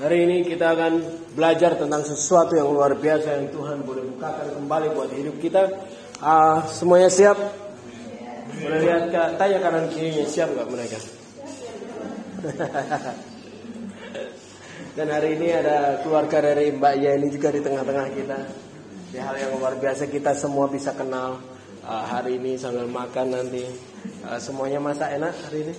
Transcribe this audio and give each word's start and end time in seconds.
Hari 0.00 0.24
ini 0.24 0.36
kita 0.48 0.72
akan 0.72 0.92
belajar 1.36 1.76
tentang 1.76 2.00
sesuatu 2.00 2.56
yang 2.56 2.72
luar 2.72 2.96
biasa 2.96 3.36
yang 3.36 3.52
Tuhan 3.52 3.84
boleh 3.84 4.08
bukakan 4.16 4.56
kembali 4.56 4.96
buat 4.96 5.12
hidup 5.12 5.36
kita. 5.44 5.68
Uh, 6.24 6.64
semuanya 6.72 7.12
siap? 7.12 7.36
Boleh 8.64 8.80
lihat 8.80 9.12
ke, 9.12 9.22
tanya 9.36 9.60
kanan 9.60 9.92
kirinya 9.92 10.24
siap 10.24 10.56
nggak 10.56 10.68
mereka? 10.72 10.96
Dan 14.96 15.06
hari 15.12 15.36
ini 15.36 15.52
ada 15.52 16.00
keluarga 16.00 16.48
dari 16.48 16.72
Mbak 16.72 16.94
Yeni 16.96 17.28
juga 17.28 17.52
di 17.52 17.60
tengah-tengah 17.60 18.06
kita. 18.16 18.38
Di 19.12 19.20
hal 19.20 19.36
yang 19.36 19.52
luar 19.60 19.76
biasa 19.76 20.08
kita 20.08 20.32
semua 20.32 20.64
bisa 20.72 20.96
kenal 20.96 21.44
uh, 21.84 22.04
hari 22.08 22.40
ini 22.40 22.56
sambil 22.56 22.88
makan 22.88 23.36
nanti. 23.36 23.68
Uh, 24.24 24.40
semuanya 24.40 24.80
masak 24.80 25.12
enak 25.12 25.36
hari 25.44 25.68
ini. 25.68 25.74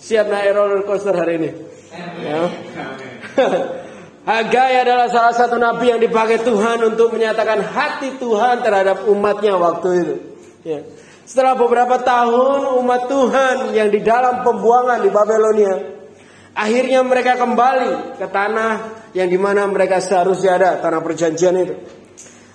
Siap 0.08 0.28
naik 0.28 0.52
roller 0.58 0.82
coaster 0.84 1.16
hari 1.16 1.40
ini. 1.40 1.77
Ya. 1.96 2.42
Hagai 4.28 4.74
adalah 4.84 5.08
salah 5.08 5.32
satu 5.32 5.56
nabi 5.56 5.88
yang 5.88 6.04
dipakai 6.04 6.44
Tuhan 6.44 6.84
untuk 6.84 7.16
menyatakan 7.16 7.64
hati 7.64 8.20
Tuhan 8.20 8.60
terhadap 8.60 9.08
umatnya 9.08 9.56
waktu 9.56 9.90
itu. 10.04 10.16
Ya. 10.68 10.80
Setelah 11.24 11.56
beberapa 11.56 11.96
tahun 12.04 12.76
umat 12.84 13.08
Tuhan 13.08 13.56
yang 13.72 13.88
di 13.88 14.04
dalam 14.04 14.44
pembuangan 14.44 15.00
di 15.00 15.08
Babelonia, 15.08 15.76
akhirnya 16.52 17.04
mereka 17.08 17.40
kembali 17.40 18.20
ke 18.20 18.28
tanah 18.28 18.72
yang 19.16 19.32
di 19.32 19.40
mana 19.40 19.64
mereka 19.68 20.04
seharusnya 20.04 20.60
ada 20.60 20.70
tanah 20.84 21.00
perjanjian 21.00 21.56
itu. 21.56 21.76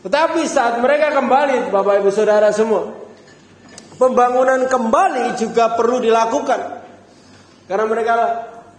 Tetapi 0.05 0.45
saat 0.45 0.77
mereka 0.77 1.15
kembali, 1.15 1.73
Bapak 1.73 2.05
Ibu 2.05 2.11
Saudara 2.13 2.53
semua, 2.53 2.91
pembangunan 3.97 4.69
kembali 4.69 5.41
juga 5.41 5.73
perlu 5.73 6.05
dilakukan 6.05 6.61
karena 7.71 7.85
mereka 7.89 8.15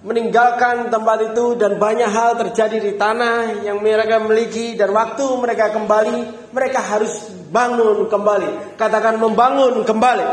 meninggalkan 0.03 0.91
tempat 0.91 1.31
itu 1.31 1.56
dan 1.56 1.80
banyak 1.80 2.12
hal 2.12 2.36
terjadi 2.36 2.78
di 2.84 2.91
tanah 3.00 3.64
yang 3.64 3.80
mereka 3.80 4.19
miliki 4.19 4.75
dan 4.75 4.91
waktu 4.91 5.24
mereka 5.40 5.72
kembali 5.72 6.52
mereka 6.52 6.84
harus 6.84 7.31
bangun 7.47 8.12
kembali. 8.12 8.75
Katakan 8.75 9.16
membangun 9.16 9.88
kembali. 9.88 10.28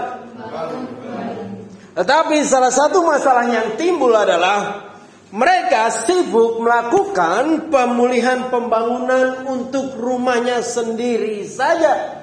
Tetapi 1.94 2.36
salah 2.42 2.74
satu 2.74 3.06
masalah 3.06 3.46
yang 3.46 3.78
timbul 3.78 4.10
adalah 4.10 4.90
mereka 5.30 5.94
sibuk 5.94 6.58
melakukan 6.58 7.70
pemulihan 7.70 8.50
pembangunan 8.50 9.46
untuk 9.46 9.94
rumahnya 9.94 10.66
sendiri 10.66 11.46
saja. 11.46 12.18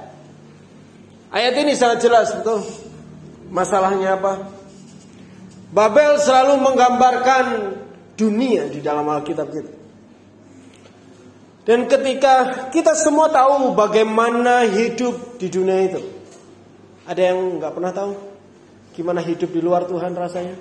Ayat 1.32 1.56
ini 1.64 1.72
sangat 1.80 2.04
jelas 2.04 2.36
betul? 2.36 2.68
Masalahnya 3.48 4.20
apa 4.20 4.57
Babel 5.68 6.16
selalu 6.20 6.64
menggambarkan 6.64 7.46
dunia 8.16 8.72
di 8.72 8.80
dalam 8.80 9.04
Alkitab 9.08 9.48
kita. 9.52 9.72
Dan 11.68 11.84
ketika 11.92 12.66
kita 12.72 12.96
semua 12.96 13.28
tahu 13.28 13.76
bagaimana 13.76 14.64
hidup 14.64 15.36
di 15.36 15.52
dunia 15.52 15.84
itu. 15.84 16.02
Ada 17.04 17.32
yang 17.32 17.60
nggak 17.60 17.72
pernah 17.76 17.92
tahu 17.92 18.12
gimana 18.96 19.20
hidup 19.20 19.52
di 19.52 19.60
luar 19.60 19.84
Tuhan 19.84 20.16
rasanya? 20.16 20.56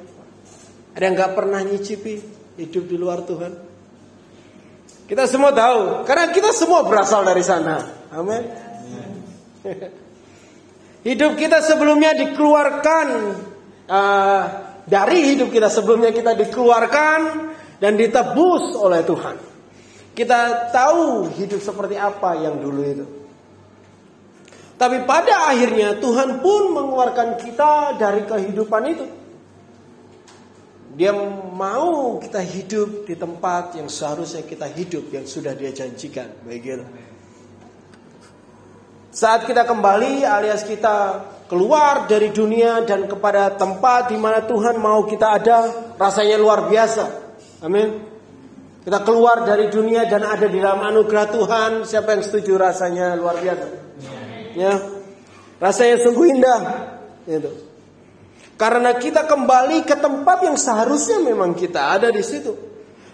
Ada 0.98 1.02
yang 1.06 1.14
nggak 1.14 1.34
pernah 1.38 1.60
nyicipi 1.62 2.14
hidup 2.58 2.84
di 2.90 2.96
luar 2.98 3.22
Tuhan? 3.22 3.52
Kita 5.06 5.22
semua 5.30 5.54
tahu, 5.54 6.02
karena 6.02 6.34
kita 6.34 6.50
semua 6.50 6.82
berasal 6.82 7.22
dari 7.22 7.46
sana. 7.46 7.78
Amin. 8.10 8.42
Hidup 11.06 11.38
kita 11.38 11.62
sebelumnya 11.62 12.18
dikeluarkan 12.18 13.06
uh, 13.86 14.66
dari 14.86 15.34
hidup 15.34 15.50
kita 15.50 15.66
sebelumnya 15.66 16.14
kita 16.14 16.38
dikeluarkan 16.38 17.20
dan 17.82 17.92
ditebus 17.98 18.78
oleh 18.78 19.02
Tuhan. 19.02 19.36
Kita 20.16 20.72
tahu 20.72 21.28
hidup 21.36 21.60
seperti 21.60 21.98
apa 21.98 22.38
yang 22.41 22.56
dulu 22.62 22.82
itu. 22.86 23.06
Tapi 24.76 25.04
pada 25.04 25.52
akhirnya 25.52 25.98
Tuhan 26.00 26.41
pun 26.41 26.72
mengeluarkan 26.72 27.36
kita 27.36 28.00
dari 28.00 28.24
kehidupan 28.24 28.82
itu. 28.88 29.06
Dia 30.97 31.12
mau 31.53 32.16
kita 32.16 32.41
hidup 32.41 33.04
di 33.04 33.12
tempat 33.20 33.76
yang 33.76 33.92
seharusnya 33.92 34.48
kita 34.48 34.64
hidup 34.72 35.12
yang 35.12 35.28
sudah 35.28 35.53
dia 35.53 35.68
janjikan. 35.68 36.32
Begitu. 36.48 36.84
Saat 39.12 39.44
kita 39.44 39.68
kembali 39.68 40.24
alias 40.24 40.64
kita 40.64 41.24
keluar 41.46 42.10
dari 42.10 42.34
dunia 42.34 42.82
dan 42.82 43.06
kepada 43.06 43.54
tempat 43.54 44.10
di 44.10 44.18
mana 44.18 44.42
Tuhan 44.44 44.78
mau 44.78 45.06
kita 45.06 45.26
ada, 45.38 45.58
rasanya 45.94 46.36
luar 46.38 46.66
biasa. 46.66 47.04
Amin. 47.62 48.02
Kita 48.86 49.02
keluar 49.02 49.42
dari 49.42 49.66
dunia 49.66 50.06
dan 50.06 50.22
ada 50.22 50.46
di 50.46 50.62
dalam 50.62 50.78
anugerah 50.78 51.26
Tuhan. 51.34 51.70
Siapa 51.82 52.14
yang 52.14 52.22
setuju 52.22 52.54
rasanya 52.54 53.18
luar 53.18 53.42
biasa? 53.42 53.66
Ya. 54.54 54.78
Rasanya 55.58 56.06
sungguh 56.06 56.26
indah. 56.30 56.60
Itu. 57.26 57.50
Karena 58.54 58.94
kita 58.94 59.26
kembali 59.26 59.82
ke 59.82 59.98
tempat 59.98 60.38
yang 60.46 60.54
seharusnya 60.54 61.18
memang 61.18 61.58
kita 61.58 61.98
ada 61.98 62.14
di 62.14 62.22
situ. 62.22 62.54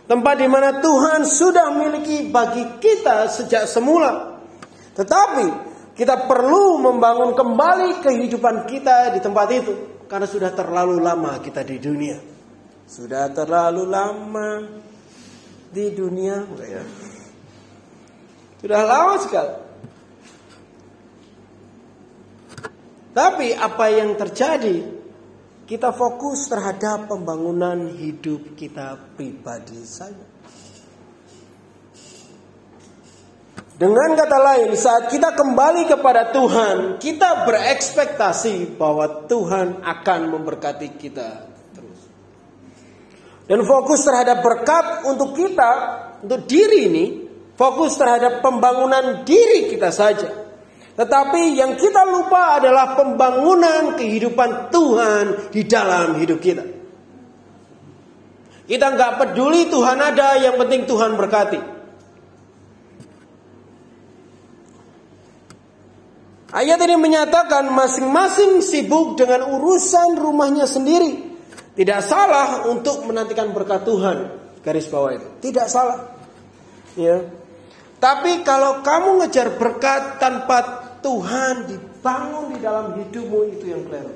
Tempat 0.05 0.35
di 0.39 0.49
mana 0.51 0.77
Tuhan 0.85 1.25
sudah 1.25 1.73
miliki 1.73 2.29
bagi 2.29 2.77
kita 2.77 3.33
sejak 3.33 3.65
semula. 3.65 4.45
Tetapi 4.93 5.72
kita 6.03 6.27
perlu 6.27 6.83
membangun 6.83 7.31
kembali 7.31 8.03
kehidupan 8.03 8.67
kita 8.67 9.15
di 9.15 9.23
tempat 9.23 9.47
itu 9.55 10.03
karena 10.11 10.27
sudah 10.27 10.51
terlalu 10.51 10.99
lama 10.99 11.39
kita 11.39 11.63
di 11.63 11.79
dunia. 11.79 12.19
Sudah 12.91 13.31
terlalu 13.31 13.87
lama 13.87 14.67
di 15.71 15.87
dunia? 15.95 16.43
Sudah 18.59 18.83
lama 18.83 19.15
sekali. 19.23 19.55
Tapi 23.15 23.55
apa 23.55 23.87
yang 23.95 24.19
terjadi? 24.19 24.83
Kita 25.63 25.95
fokus 25.95 26.51
terhadap 26.51 27.07
pembangunan 27.15 27.95
hidup 27.95 28.59
kita 28.59 28.99
pribadi 29.15 29.87
saja. 29.87 30.32
Dengan 33.83 34.15
kata 34.15 34.39
lain, 34.39 34.79
saat 34.79 35.11
kita 35.11 35.35
kembali 35.35 35.91
kepada 35.91 36.31
Tuhan, 36.31 37.03
kita 37.03 37.43
berekspektasi 37.43 38.79
bahwa 38.79 39.27
Tuhan 39.27 39.83
akan 39.83 40.21
memberkati 40.31 40.95
kita 41.03 41.51
terus. 41.75 42.01
Dan 43.51 43.67
fokus 43.67 44.07
terhadap 44.07 44.39
berkat 44.39 45.03
untuk 45.11 45.35
kita, 45.35 45.71
untuk 46.23 46.47
diri 46.47 46.95
ini, 46.95 47.05
fokus 47.59 47.99
terhadap 47.99 48.39
pembangunan 48.39 49.27
diri 49.27 49.67
kita 49.75 49.91
saja. 49.91 50.31
Tetapi 50.95 51.59
yang 51.59 51.75
kita 51.75 52.07
lupa 52.07 52.63
adalah 52.63 52.95
pembangunan 52.95 53.99
kehidupan 53.99 54.71
Tuhan 54.71 55.51
di 55.51 55.67
dalam 55.67 56.23
hidup 56.23 56.39
kita. 56.39 56.63
Kita 58.63 58.87
nggak 58.95 59.13
peduli 59.19 59.67
Tuhan 59.67 59.99
ada, 59.99 60.39
yang 60.39 60.55
penting 60.55 60.87
Tuhan 60.87 61.19
berkati. 61.19 61.82
Ayat 66.53 66.77
ini 66.85 67.01
menyatakan 67.01 67.73
masing-masing 67.73 68.61
sibuk 68.61 69.17
dengan 69.17 69.49
urusan 69.57 70.21
rumahnya 70.21 70.69
sendiri. 70.69 71.33
Tidak 71.73 72.01
salah 72.05 72.69
untuk 72.69 73.09
menantikan 73.09 73.57
berkat 73.57 73.89
Tuhan. 73.89 74.19
Garis 74.61 74.85
bawah 74.93 75.17
itu. 75.17 75.29
Tidak 75.41 75.65
salah. 75.65 76.13
Ya. 76.93 77.25
Tapi 77.97 78.45
kalau 78.45 78.85
kamu 78.85 79.25
ngejar 79.25 79.57
berkat 79.57 80.21
tanpa 80.21 80.85
Tuhan 81.01 81.73
dibangun 81.73 82.53
di 82.53 82.59
dalam 82.61 83.01
hidupmu 83.01 83.39
itu 83.57 83.65
yang 83.73 83.89
keliru. 83.89 84.13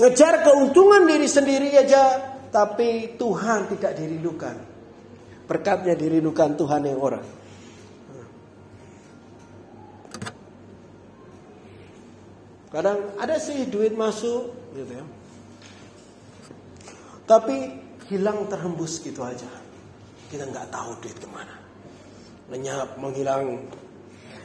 Ngejar 0.00 0.48
keuntungan 0.48 1.04
diri 1.04 1.28
sendiri 1.28 1.68
aja, 1.76 2.16
tapi 2.48 3.20
Tuhan 3.20 3.68
tidak 3.76 3.92
dirindukan. 4.00 4.56
Berkatnya 5.44 5.92
dirindukan 5.92 6.56
Tuhan 6.56 6.88
yang 6.88 6.96
orang. 6.96 7.41
Kadang 12.72 13.20
ada 13.20 13.36
sih 13.36 13.68
duit 13.68 13.92
masuk, 13.92 14.72
gitu 14.72 14.92
ya. 14.96 15.04
Tapi 17.28 17.56
hilang 18.08 18.48
terhembus 18.48 18.98
gitu 19.04 19.20
aja. 19.20 19.48
Kita 20.32 20.48
nggak 20.48 20.72
tahu 20.72 20.96
duit 21.04 21.16
ke 21.20 21.28
mana. 21.28 21.52
Lenyap, 22.48 22.96
menghilang. 22.96 23.68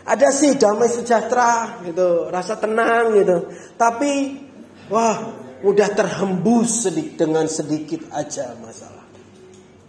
Ada 0.03 0.27
sih 0.31 0.59
damai 0.59 0.91
sejahtera, 0.91 1.79
gitu, 1.88 2.27
rasa 2.27 2.59
tenang, 2.59 3.15
gitu. 3.15 3.47
Tapi 3.79 4.44
Wah, 4.88 5.35
udah 5.68 5.89
terhembus 5.91 6.88
sedikit 6.88 7.27
dengan 7.27 7.44
sedikit 7.51 8.07
aja 8.15 8.56
masalah. 8.56 9.03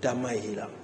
Damai 0.03 0.43
hilang. 0.43 0.75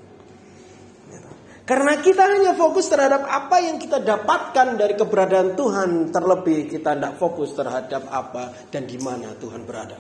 Karena 1.65 1.97
kita 1.97 2.29
hanya 2.29 2.53
fokus 2.53 2.93
terhadap 2.93 3.25
apa 3.25 3.57
yang 3.65 3.81
kita 3.81 3.97
dapatkan 3.97 4.77
dari 4.77 5.01
keberadaan 5.01 5.57
Tuhan, 5.57 6.13
terlebih 6.13 6.69
kita 6.69 6.93
tidak 6.93 7.17
fokus 7.17 7.57
terhadap 7.57 8.05
apa 8.13 8.53
dan 8.69 8.85
di 8.85 9.01
mana 9.01 9.33
Tuhan 9.41 9.65
berada 9.65 9.97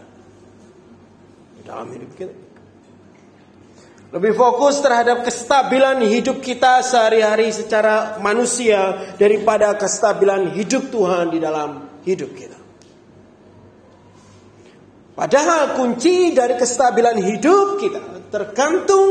di 1.57 1.63
dalam 1.65 1.89
hidup 1.89 2.13
kita. 2.13 2.35
Lebih 4.13 4.37
fokus 4.37 4.79
terhadap 4.79 5.25
kestabilan 5.27 6.05
hidup 6.05 6.45
kita 6.45 6.85
sehari-hari 6.85 7.51
secara 7.51 8.21
manusia 8.21 9.11
daripada 9.17 9.75
kestabilan 9.75 10.55
hidup 10.55 10.93
Tuhan 10.93 11.35
di 11.35 11.43
dalam 11.43 11.99
hidup 12.05 12.31
kita. 12.37 12.54
Padahal 15.15 15.79
kunci 15.79 16.35
dari 16.35 16.59
kestabilan 16.59 17.23
hidup 17.23 17.79
kita 17.79 17.99
tergantung 18.35 19.11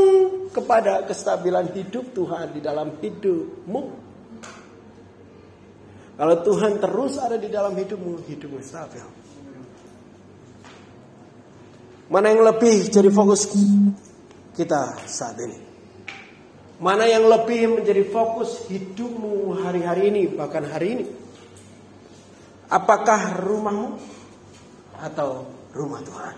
kepada 0.52 1.00
kestabilan 1.08 1.72
hidup 1.72 2.12
Tuhan 2.12 2.52
di 2.52 2.60
dalam 2.60 3.00
hidupmu. 3.00 3.82
Kalau 6.14 6.36
Tuhan 6.44 6.78
terus 6.78 7.16
ada 7.16 7.40
di 7.40 7.48
dalam 7.48 7.72
hidupmu, 7.72 8.20
hidupmu 8.20 8.60
stabil. 8.60 9.02
Mana 12.12 12.30
yang 12.30 12.44
lebih 12.44 12.92
jadi 12.92 13.08
fokus 13.08 13.48
kita 14.54 15.08
saat 15.08 15.40
ini? 15.40 15.58
Mana 16.78 17.08
yang 17.08 17.26
lebih 17.26 17.80
menjadi 17.80 18.04
fokus 18.12 18.68
hidupmu 18.68 19.56
hari-hari 19.64 20.12
ini, 20.12 20.22
bahkan 20.30 20.68
hari 20.68 21.00
ini? 21.00 21.06
Apakah 22.68 23.40
rumahmu 23.40 23.98
atau 25.00 25.53
rumah 25.74 26.00
Tuhan. 26.00 26.34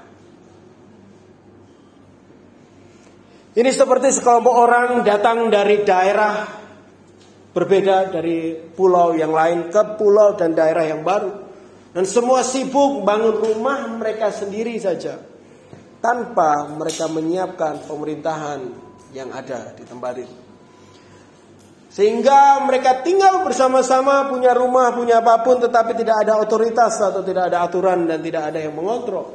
Ini 3.57 3.71
seperti 3.73 4.13
sekelompok 4.13 4.53
orang 4.53 4.89
datang 5.01 5.49
dari 5.49 5.81
daerah 5.81 6.45
berbeda 7.57 8.13
dari 8.13 8.53
pulau 8.53 9.17
yang 9.17 9.33
lain 9.33 9.73
ke 9.73 9.97
pulau 9.97 10.37
dan 10.37 10.53
daerah 10.53 10.85
yang 10.85 11.01
baru. 11.01 11.49
Dan 11.97 12.05
semua 12.05 12.45
sibuk 12.45 13.01
bangun 13.01 13.41
rumah 13.41 13.89
mereka 13.97 14.29
sendiri 14.29 14.77
saja. 14.77 15.17
Tanpa 16.05 16.69
mereka 16.69 17.09
menyiapkan 17.09 17.89
pemerintahan 17.89 18.61
yang 19.17 19.33
ada 19.33 19.73
di 19.73 19.89
tempat 19.89 20.21
itu. 20.21 20.46
Sehingga 21.97 22.61
mereka 22.61 23.01
tinggal 23.01 23.41
bersama-sama 23.41 24.29
punya 24.29 24.53
rumah, 24.53 24.93
punya 24.93 25.25
apa 25.25 25.41
pun 25.41 25.57
tetapi 25.57 25.97
tidak 25.97 26.29
ada 26.29 26.37
otoritas 26.37 27.01
atau 27.01 27.25
tidak 27.25 27.49
ada 27.49 27.65
aturan 27.65 28.05
dan 28.05 28.21
tidak 28.21 28.53
ada 28.53 28.61
yang 28.61 28.77
mengontrol. 28.77 29.33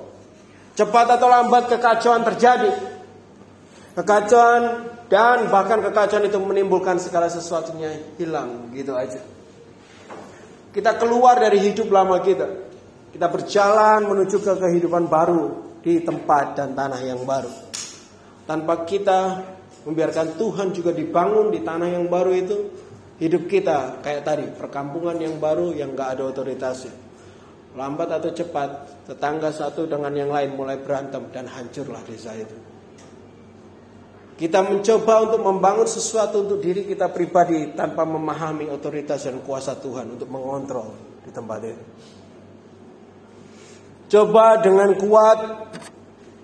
Cepat 0.77 1.17
atau 1.17 1.25
lambat 1.25 1.73
kekacauan 1.73 2.21
terjadi. 2.21 2.69
Kekacauan 3.97 4.61
dan 5.09 5.49
bahkan 5.49 5.81
kekacauan 5.81 6.29
itu 6.29 6.37
menimbulkan 6.37 7.01
segala 7.01 7.33
sesuatunya 7.33 7.97
hilang 8.21 8.69
gitu 8.77 8.93
aja. 8.93 9.25
Kita 10.69 11.01
keluar 11.01 11.41
dari 11.41 11.65
hidup 11.65 11.89
lama 11.89 12.21
kita. 12.21 12.45
Kita 13.09 13.25
berjalan 13.25 14.05
menuju 14.05 14.37
ke 14.37 14.53
kehidupan 14.61 15.09
baru 15.09 15.73
di 15.81 15.97
tempat 16.05 16.61
dan 16.61 16.77
tanah 16.77 17.01
yang 17.01 17.25
baru. 17.25 17.49
Tanpa 18.45 18.85
kita 18.85 19.19
membiarkan 19.86 20.38
Tuhan 20.38 20.74
juga 20.74 20.94
dibangun 20.94 21.50
di 21.50 21.66
tanah 21.66 21.89
yang 21.89 22.06
baru 22.06 22.31
itu 22.38 22.57
hidup 23.22 23.50
kita 23.50 24.01
kayak 24.01 24.22
tadi 24.25 24.45
perkampungan 24.54 25.18
yang 25.18 25.38
baru 25.38 25.74
yang 25.74 25.94
gak 25.94 26.18
ada 26.18 26.24
otoritasnya 26.30 26.94
lambat 27.78 28.19
atau 28.19 28.30
cepat 28.36 28.69
tetangga 29.07 29.50
satu 29.54 29.88
dengan 29.88 30.12
yang 30.12 30.30
lain 30.30 30.54
mulai 30.57 30.78
berantem 30.81 31.30
dan 31.31 31.48
hancurlah 31.48 32.04
desa 32.04 32.36
itu 32.36 32.72
kita 34.42 34.66
mencoba 34.66 35.30
untuk 35.30 35.42
membangun 35.45 35.86
sesuatu 35.86 36.42
untuk 36.42 36.66
diri 36.66 36.81
kita 36.81 37.13
pribadi 37.13 37.78
tanpa 37.78 38.10
memahami 38.10 38.74
otoritas 38.74 39.30
dan 39.30 39.38
kuasa 39.45 39.78
Tuhan 39.78 40.18
untuk 40.18 40.33
mengontrol 40.33 40.98
di 41.22 41.30
tempat 41.30 41.62
itu. 41.62 41.86
Coba 44.10 44.57
dengan 44.57 44.98
kuat 44.98 45.39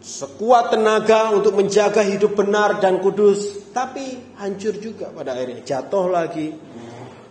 sekuat 0.08 0.72
tenaga 0.72 1.36
untuk 1.36 1.60
menjaga 1.60 2.00
hidup 2.00 2.40
benar 2.40 2.80
dan 2.80 3.04
kudus, 3.04 3.68
tapi 3.76 4.40
hancur 4.40 4.80
juga 4.80 5.12
pada 5.12 5.36
akhirnya, 5.36 5.68
jatuh 5.68 6.08
lagi. 6.08 6.48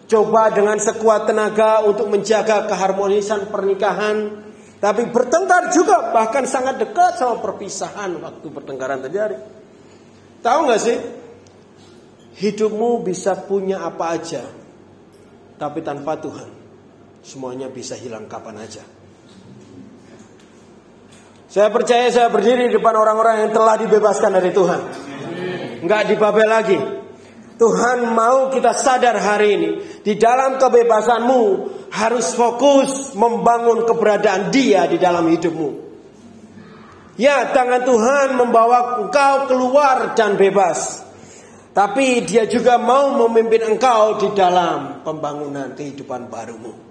Coba 0.07 0.53
dengan 0.53 0.77
sekuat 0.77 1.27
tenaga 1.27 1.83
untuk 1.83 2.07
menjaga 2.13 2.69
keharmonisan 2.69 3.49
pernikahan, 3.49 4.45
tapi 4.79 5.09
bertengkar 5.09 5.73
juga 5.73 6.13
bahkan 6.13 6.45
sangat 6.45 6.79
dekat 6.79 7.17
sama 7.17 7.41
perpisahan 7.41 8.13
waktu 8.21 8.47
pertengkaran 8.53 9.01
terjadi. 9.03 9.41
Tahu 10.45 10.59
nggak 10.69 10.83
sih? 10.85 10.99
Hidupmu 12.37 13.01
bisa 13.03 13.35
punya 13.49 13.89
apa 13.89 14.21
aja, 14.21 14.45
tapi 15.57 15.81
tanpa 15.81 16.21
Tuhan, 16.21 16.53
semuanya 17.25 17.73
bisa 17.73 17.97
hilang 17.97 18.29
kapan 18.29 18.61
aja. 18.63 18.85
Saya 21.47 21.71
percaya 21.71 22.11
saya 22.11 22.27
berdiri 22.27 22.71
di 22.71 22.75
depan 22.75 22.95
orang-orang 22.99 23.47
yang 23.47 23.53
telah 23.55 23.79
dibebaskan 23.79 24.31
dari 24.35 24.51
Tuhan. 24.51 24.81
Enggak 25.87 26.03
dibabel 26.11 26.49
lagi. 26.51 26.79
Tuhan 27.57 28.13
mau 28.13 28.53
kita 28.53 28.75
sadar 28.77 29.17
hari 29.17 29.49
ini. 29.57 29.71
Di 30.03 30.19
dalam 30.19 30.61
kebebasanmu 30.61 31.43
harus 31.95 32.37
fokus 32.37 33.17
membangun 33.17 33.89
keberadaan 33.89 34.53
dia 34.53 34.85
di 34.91 35.01
dalam 35.01 35.25
hidupmu. 35.25 35.87
Ya 37.17 37.49
tangan 37.49 37.89
Tuhan 37.89 38.37
membawa 38.37 39.01
engkau 39.01 39.49
keluar 39.49 40.13
dan 40.13 40.37
bebas. 40.37 41.01
Tapi 41.73 42.25
dia 42.29 42.45
juga 42.45 42.77
mau 42.77 43.13
memimpin 43.25 43.77
engkau 43.77 44.21
di 44.21 44.29
dalam 44.37 45.01
pembangunan 45.01 45.73
kehidupan 45.73 46.29
barumu. 46.29 46.86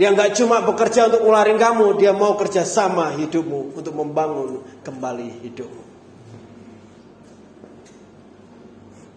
Dia 0.00 0.16
nggak 0.16 0.32
cuma 0.32 0.64
bekerja 0.64 1.12
untuk 1.12 1.28
ngularin 1.28 1.60
kamu, 1.60 2.00
dia 2.00 2.16
mau 2.16 2.32
kerja 2.32 2.64
sama 2.64 3.12
hidupmu 3.20 3.76
untuk 3.76 3.92
membangun 3.92 4.64
kembali 4.80 5.44
hidupmu. 5.44 5.84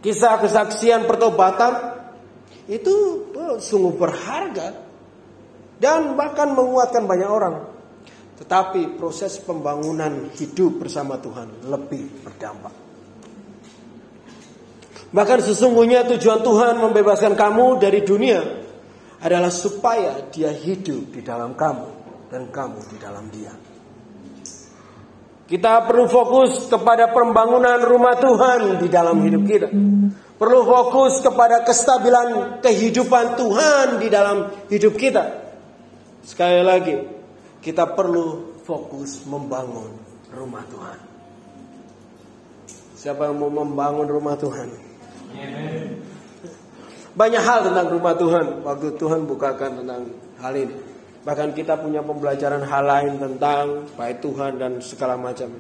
Kisah 0.04 0.44
kesaksian 0.44 1.08
pertobatan 1.08 1.96
itu 2.68 2.92
sungguh 3.64 3.96
berharga 3.96 4.76
dan 5.80 6.20
bahkan 6.20 6.52
menguatkan 6.52 7.08
banyak 7.08 7.32
orang. 7.32 7.64
Tetapi 8.44 9.00
proses 9.00 9.40
pembangunan 9.40 10.36
hidup 10.36 10.84
bersama 10.84 11.16
Tuhan 11.16 11.64
lebih 11.64 12.28
berdampak. 12.28 12.76
Bahkan 15.16 15.40
sesungguhnya 15.48 16.04
tujuan 16.12 16.44
Tuhan 16.44 16.76
membebaskan 16.84 17.40
kamu 17.40 17.80
dari 17.80 18.04
dunia 18.04 18.63
adalah 19.24 19.48
supaya 19.48 20.20
dia 20.28 20.52
hidup 20.52 21.16
di 21.16 21.24
dalam 21.24 21.56
kamu 21.56 21.88
dan 22.28 22.52
kamu 22.52 22.80
di 22.92 22.98
dalam 23.00 23.26
dia. 23.32 23.56
Kita 25.48 25.88
perlu 25.88 26.08
fokus 26.12 26.68
kepada 26.68 27.12
pembangunan 27.12 27.80
rumah 27.84 28.20
Tuhan 28.20 28.84
di 28.84 28.88
dalam 28.92 29.24
hidup 29.24 29.44
kita. 29.48 29.68
Perlu 30.36 30.60
fokus 30.68 31.24
kepada 31.24 31.64
kestabilan 31.64 32.60
kehidupan 32.60 33.40
Tuhan 33.40 33.88
di 34.04 34.08
dalam 34.12 34.52
hidup 34.68 35.00
kita. 35.00 35.24
Sekali 36.24 36.60
lagi, 36.64 36.96
kita 37.64 37.96
perlu 37.96 38.60
fokus 38.64 39.24
membangun 39.24 39.92
rumah 40.32 40.64
Tuhan. 40.68 41.00
Siapa 42.96 43.32
yang 43.32 43.40
mau 43.40 43.52
membangun 43.52 44.08
rumah 44.08 44.36
Tuhan? 44.40 44.68
Banyak 47.14 47.44
hal 47.46 47.60
tentang 47.70 47.88
rumah 47.94 48.18
Tuhan. 48.18 48.66
Waktu 48.66 48.98
Tuhan 48.98 49.30
bukakan 49.30 49.86
tentang 49.86 50.02
hal 50.42 50.54
ini. 50.58 50.76
Bahkan 51.24 51.56
kita 51.56 51.80
punya 51.80 52.04
pembelajaran 52.04 52.66
hal 52.68 52.84
lain 52.84 53.14
tentang 53.22 53.88
baik 53.96 54.20
Tuhan 54.20 54.60
dan 54.60 54.82
segala 54.84 55.16
macam. 55.16 55.54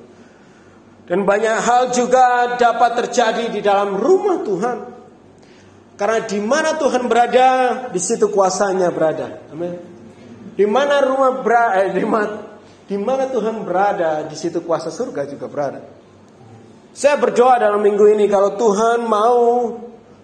Dan 1.03 1.24
banyak 1.24 1.57
hal 1.62 1.83
juga 1.93 2.55
dapat 2.57 3.05
terjadi 3.05 3.53
di 3.53 3.62
dalam 3.63 3.95
rumah 3.95 4.43
Tuhan. 4.43 4.77
Karena 5.93 6.19
di 6.25 6.39
mana 6.41 6.75
Tuhan 6.75 7.05
berada, 7.05 7.50
di 7.93 8.01
situ 8.01 8.27
kuasanya 8.33 8.89
berada. 8.89 9.45
Amin. 9.53 9.77
Di 10.57 10.65
mana 10.65 11.05
rumah 11.05 11.43
berada, 11.45 11.86
eh, 11.86 11.89
di 11.93 12.03
mana, 12.03 12.33
di 12.89 12.98
mana 12.98 13.29
Tuhan 13.29 13.62
berada, 13.62 14.25
di 14.25 14.36
situ 14.36 14.65
kuasa 14.65 14.89
surga 14.89 15.29
juga 15.29 15.45
berada. 15.45 15.81
Saya 16.93 17.17
berdoa 17.17 17.57
dalam 17.62 17.81
minggu 17.81 18.05
ini 18.10 18.25
kalau 18.29 18.53
Tuhan 18.53 19.05
mau 19.05 19.39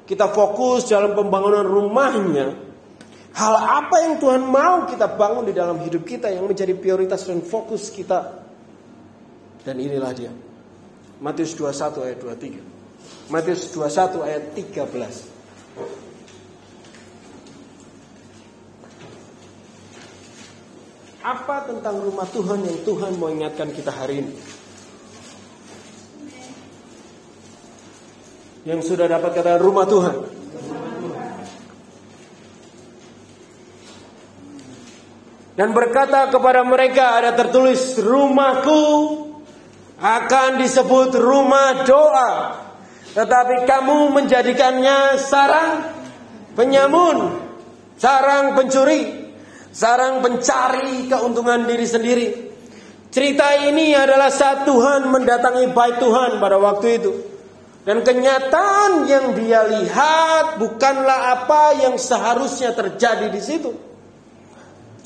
kita 0.10 0.34
fokus 0.34 0.90
dalam 0.90 1.14
pembangunan 1.14 1.62
rumahnya, 1.62 2.70
Hal 3.30 3.54
apa 3.56 3.96
yang 4.04 4.18
Tuhan 4.18 4.42
mau 4.42 4.90
kita 4.90 5.06
bangun 5.16 5.46
di 5.48 5.54
dalam 5.54 5.78
hidup 5.80 6.04
kita 6.04 6.34
yang 6.34 6.50
menjadi 6.50 6.74
prioritas 6.74 7.30
dan 7.30 7.46
fokus 7.46 7.94
kita. 7.94 8.42
Dan 9.64 9.80
inilah 9.80 10.12
dia. 10.18 10.34
Matius 11.22 11.54
21 11.56 12.10
ayat 12.10 12.18
23. 12.20 13.32
Matius 13.32 13.72
21 13.72 14.28
ayat 14.28 14.44
13. 14.58 15.24
Apa 21.24 21.70
tentang 21.70 22.02
rumah 22.02 22.26
Tuhan 22.34 22.66
yang 22.66 22.82
Tuhan 22.84 23.14
mau 23.22 23.30
ingatkan 23.30 23.70
kita 23.72 23.94
hari 23.94 24.26
ini? 24.26 24.34
Yang 28.70 28.94
sudah 28.94 29.10
dapat 29.10 29.34
kata 29.34 29.58
rumah 29.58 29.90
Tuhan. 29.90 30.40
dan 35.60 35.76
berkata 35.76 36.32
kepada 36.32 36.64
mereka 36.64 37.20
ada 37.20 37.36
tertulis 37.36 38.00
rumahku 38.00 38.80
akan 40.00 40.56
disebut 40.56 41.20
rumah 41.20 41.84
doa 41.84 42.32
tetapi 43.12 43.68
kamu 43.68 44.08
menjadikannya 44.08 45.20
sarang 45.20 45.84
penyamun 46.56 47.44
sarang 48.00 48.56
pencuri 48.56 49.36
sarang 49.76 50.24
pencari 50.24 51.12
keuntungan 51.12 51.68
diri 51.68 51.84
sendiri 51.84 52.28
cerita 53.12 53.60
ini 53.60 53.92
adalah 53.92 54.32
saat 54.32 54.64
Tuhan 54.64 55.12
mendatangi 55.12 55.76
bait 55.76 56.00
Tuhan 56.00 56.40
pada 56.40 56.56
waktu 56.56 56.88
itu 57.04 57.29
dan 57.88 58.04
kenyataan 58.04 59.08
yang 59.08 59.36
dia 59.36 59.64
lihat 59.66 60.60
bukanlah 60.60 61.40
apa 61.40 61.80
yang 61.80 61.96
seharusnya 61.96 62.76
terjadi 62.76 63.32
di 63.32 63.42
situ 63.42 63.72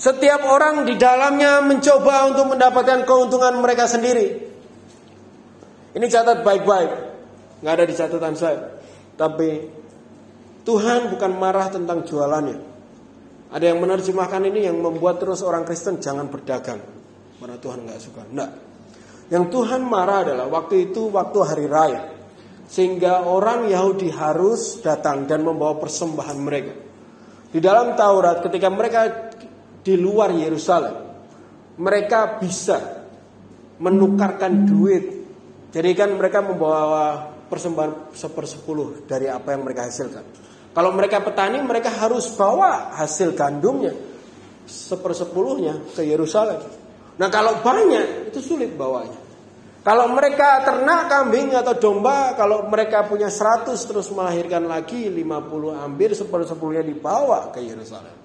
setiap 0.04 0.44
orang 0.50 0.84
di 0.84 0.98
dalamnya 0.98 1.62
mencoba 1.62 2.28
untuk 2.34 2.58
mendapatkan 2.58 3.06
keuntungan 3.06 3.62
mereka 3.62 3.86
sendiri. 3.86 4.52
Ini 5.94 6.06
catat 6.10 6.42
baik-baik. 6.42 6.92
Nggak 7.62 7.74
ada 7.74 7.86
di 7.86 7.96
catatan 7.96 8.36
saya. 8.36 8.60
Tapi 9.14 9.50
Tuhan 10.66 11.14
bukan 11.14 11.32
marah 11.38 11.70
tentang 11.70 12.02
jualannya. 12.04 12.58
Ada 13.54 13.70
yang 13.70 13.80
menerjemahkan 13.86 14.42
ini 14.50 14.66
yang 14.66 14.82
membuat 14.82 15.22
terus 15.22 15.46
orang 15.46 15.62
Kristen 15.62 16.02
jangan 16.02 16.26
berdagang. 16.26 16.82
Karena 17.38 17.58
Tuhan 17.62 17.86
nggak 17.86 18.00
suka. 18.02 18.22
Enggak. 18.26 18.52
Yang 19.30 19.46
Tuhan 19.54 19.82
marah 19.86 20.26
adalah 20.26 20.50
waktu 20.50 20.90
itu 20.90 21.14
waktu 21.14 21.38
hari 21.46 21.66
raya. 21.70 22.02
Sehingga 22.74 23.30
orang 23.30 23.70
Yahudi 23.70 24.10
harus 24.10 24.82
datang 24.82 25.30
dan 25.30 25.46
membawa 25.46 25.78
persembahan 25.78 26.38
mereka. 26.42 26.74
Di 27.54 27.62
dalam 27.62 27.94
Taurat 27.94 28.42
ketika 28.42 28.66
mereka 28.74 29.30
di 29.86 29.94
luar 29.94 30.34
Yerusalem, 30.34 30.96
mereka 31.78 32.42
bisa 32.42 33.06
menukarkan 33.78 34.66
duit. 34.66 35.06
Jadi 35.70 35.90
kan 35.94 36.18
mereka 36.18 36.42
membawa 36.42 37.30
persembahan 37.46 38.10
sepersepuluh 38.18 39.06
dari 39.06 39.30
apa 39.30 39.54
yang 39.54 39.62
mereka 39.62 39.86
hasilkan. 39.86 40.26
Kalau 40.74 40.90
mereka 40.98 41.22
petani, 41.22 41.62
mereka 41.62 41.94
harus 41.94 42.34
bawa 42.34 42.98
hasil 42.98 43.38
gandumnya 43.38 43.94
sepersepuluhnya 44.66 45.94
ke 45.94 46.02
Yerusalem. 46.08 46.60
Nah 47.20 47.30
kalau 47.30 47.62
banyak 47.62 48.34
itu 48.34 48.40
sulit 48.42 48.74
bawanya. 48.74 49.20
Kalau 49.84 50.08
mereka 50.16 50.64
ternak 50.64 51.12
kambing 51.12 51.52
atau 51.52 51.76
domba, 51.76 52.32
kalau 52.40 52.72
mereka 52.72 53.04
punya 53.04 53.28
100 53.28 53.76
terus 53.84 54.08
melahirkan 54.16 54.64
lagi 54.64 55.12
50 55.12 55.76
hampir 55.76 56.16
sepersepuluhnya 56.16 56.88
dibawa 56.88 57.52
ke 57.52 57.60
Yerusalem. 57.60 58.16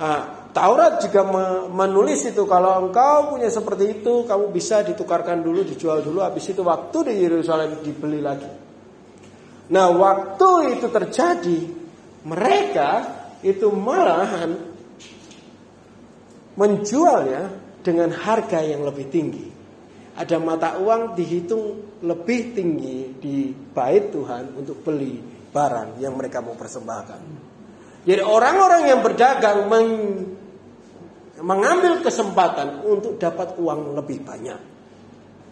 Nah, 0.00 0.48
Taurat 0.56 1.04
juga 1.04 1.22
menulis 1.68 2.24
itu 2.24 2.48
kalau 2.48 2.88
engkau 2.88 3.36
punya 3.36 3.52
seperti 3.52 4.00
itu, 4.00 4.24
kamu 4.24 4.48
bisa 4.48 4.80
ditukarkan 4.80 5.44
dulu, 5.44 5.68
dijual 5.68 6.00
dulu, 6.00 6.24
habis 6.24 6.48
itu 6.48 6.64
waktu 6.64 7.12
di 7.12 7.14
Yerusalem 7.28 7.84
dibeli 7.84 8.24
lagi. 8.24 8.48
Nah, 9.70 9.86
waktu 9.92 10.80
itu 10.80 10.88
terjadi, 10.88 11.60
mereka 12.24 12.90
itu 13.44 13.68
malahan 13.68 14.56
menjualnya 16.56 17.52
dengan 17.84 18.10
harga 18.16 18.64
yang 18.64 18.80
lebih 18.80 19.12
tinggi. 19.12 19.59
Ada 20.20 20.36
mata 20.36 20.76
uang 20.76 21.16
dihitung 21.16 21.96
lebih 22.04 22.52
tinggi 22.52 23.16
di 23.16 23.56
bait 23.56 24.12
Tuhan 24.12 24.52
untuk 24.52 24.84
beli 24.84 25.16
barang 25.48 25.96
yang 25.96 26.12
mereka 26.12 26.44
mau 26.44 26.52
persembahkan. 26.52 27.48
Jadi 28.04 28.20
orang-orang 28.20 28.82
yang 28.84 29.00
berdagang 29.00 29.68
meng, 29.68 29.88
mengambil 31.40 32.04
kesempatan 32.04 32.84
untuk 32.84 33.16
dapat 33.16 33.56
uang 33.56 33.96
lebih 33.96 34.20
banyak. 34.20 34.60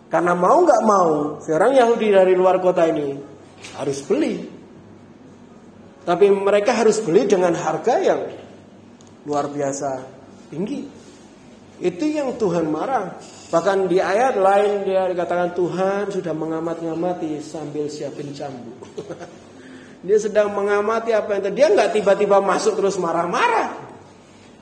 Karena 0.08 0.32
mau 0.32 0.64
nggak 0.64 0.82
mau, 0.88 1.36
seorang 1.44 1.76
Yahudi 1.76 2.08
dari 2.12 2.32
luar 2.32 2.60
kota 2.60 2.88
ini 2.88 3.12
harus 3.76 4.00
beli. 4.04 4.40
Tapi 6.08 6.26
mereka 6.32 6.72
harus 6.72 7.04
beli 7.04 7.28
dengan 7.28 7.52
harga 7.52 8.00
yang 8.00 8.20
luar 9.28 9.52
biasa 9.52 10.00
tinggi. 10.48 10.88
Itu 11.84 12.04
yang 12.08 12.40
Tuhan 12.40 12.64
marah. 12.72 13.36
Bahkan 13.48 13.88
di 13.88 13.96
ayat 13.96 14.36
lain 14.36 14.84
dia 14.84 15.08
dikatakan 15.08 15.56
Tuhan 15.56 16.12
sudah 16.12 16.36
mengamat-ngamati 16.36 17.40
sambil 17.40 17.88
siapin 17.88 18.36
cambuk. 18.36 18.76
Dia 19.98 20.14
sedang 20.20 20.54
mengamati 20.54 21.10
apa 21.10 21.34
yang 21.34 21.42
terjadi. 21.48 21.58
Dia 21.58 21.68
nggak 21.74 21.90
tiba-tiba 21.98 22.38
masuk 22.38 22.78
terus 22.78 23.00
marah-marah. 23.02 23.88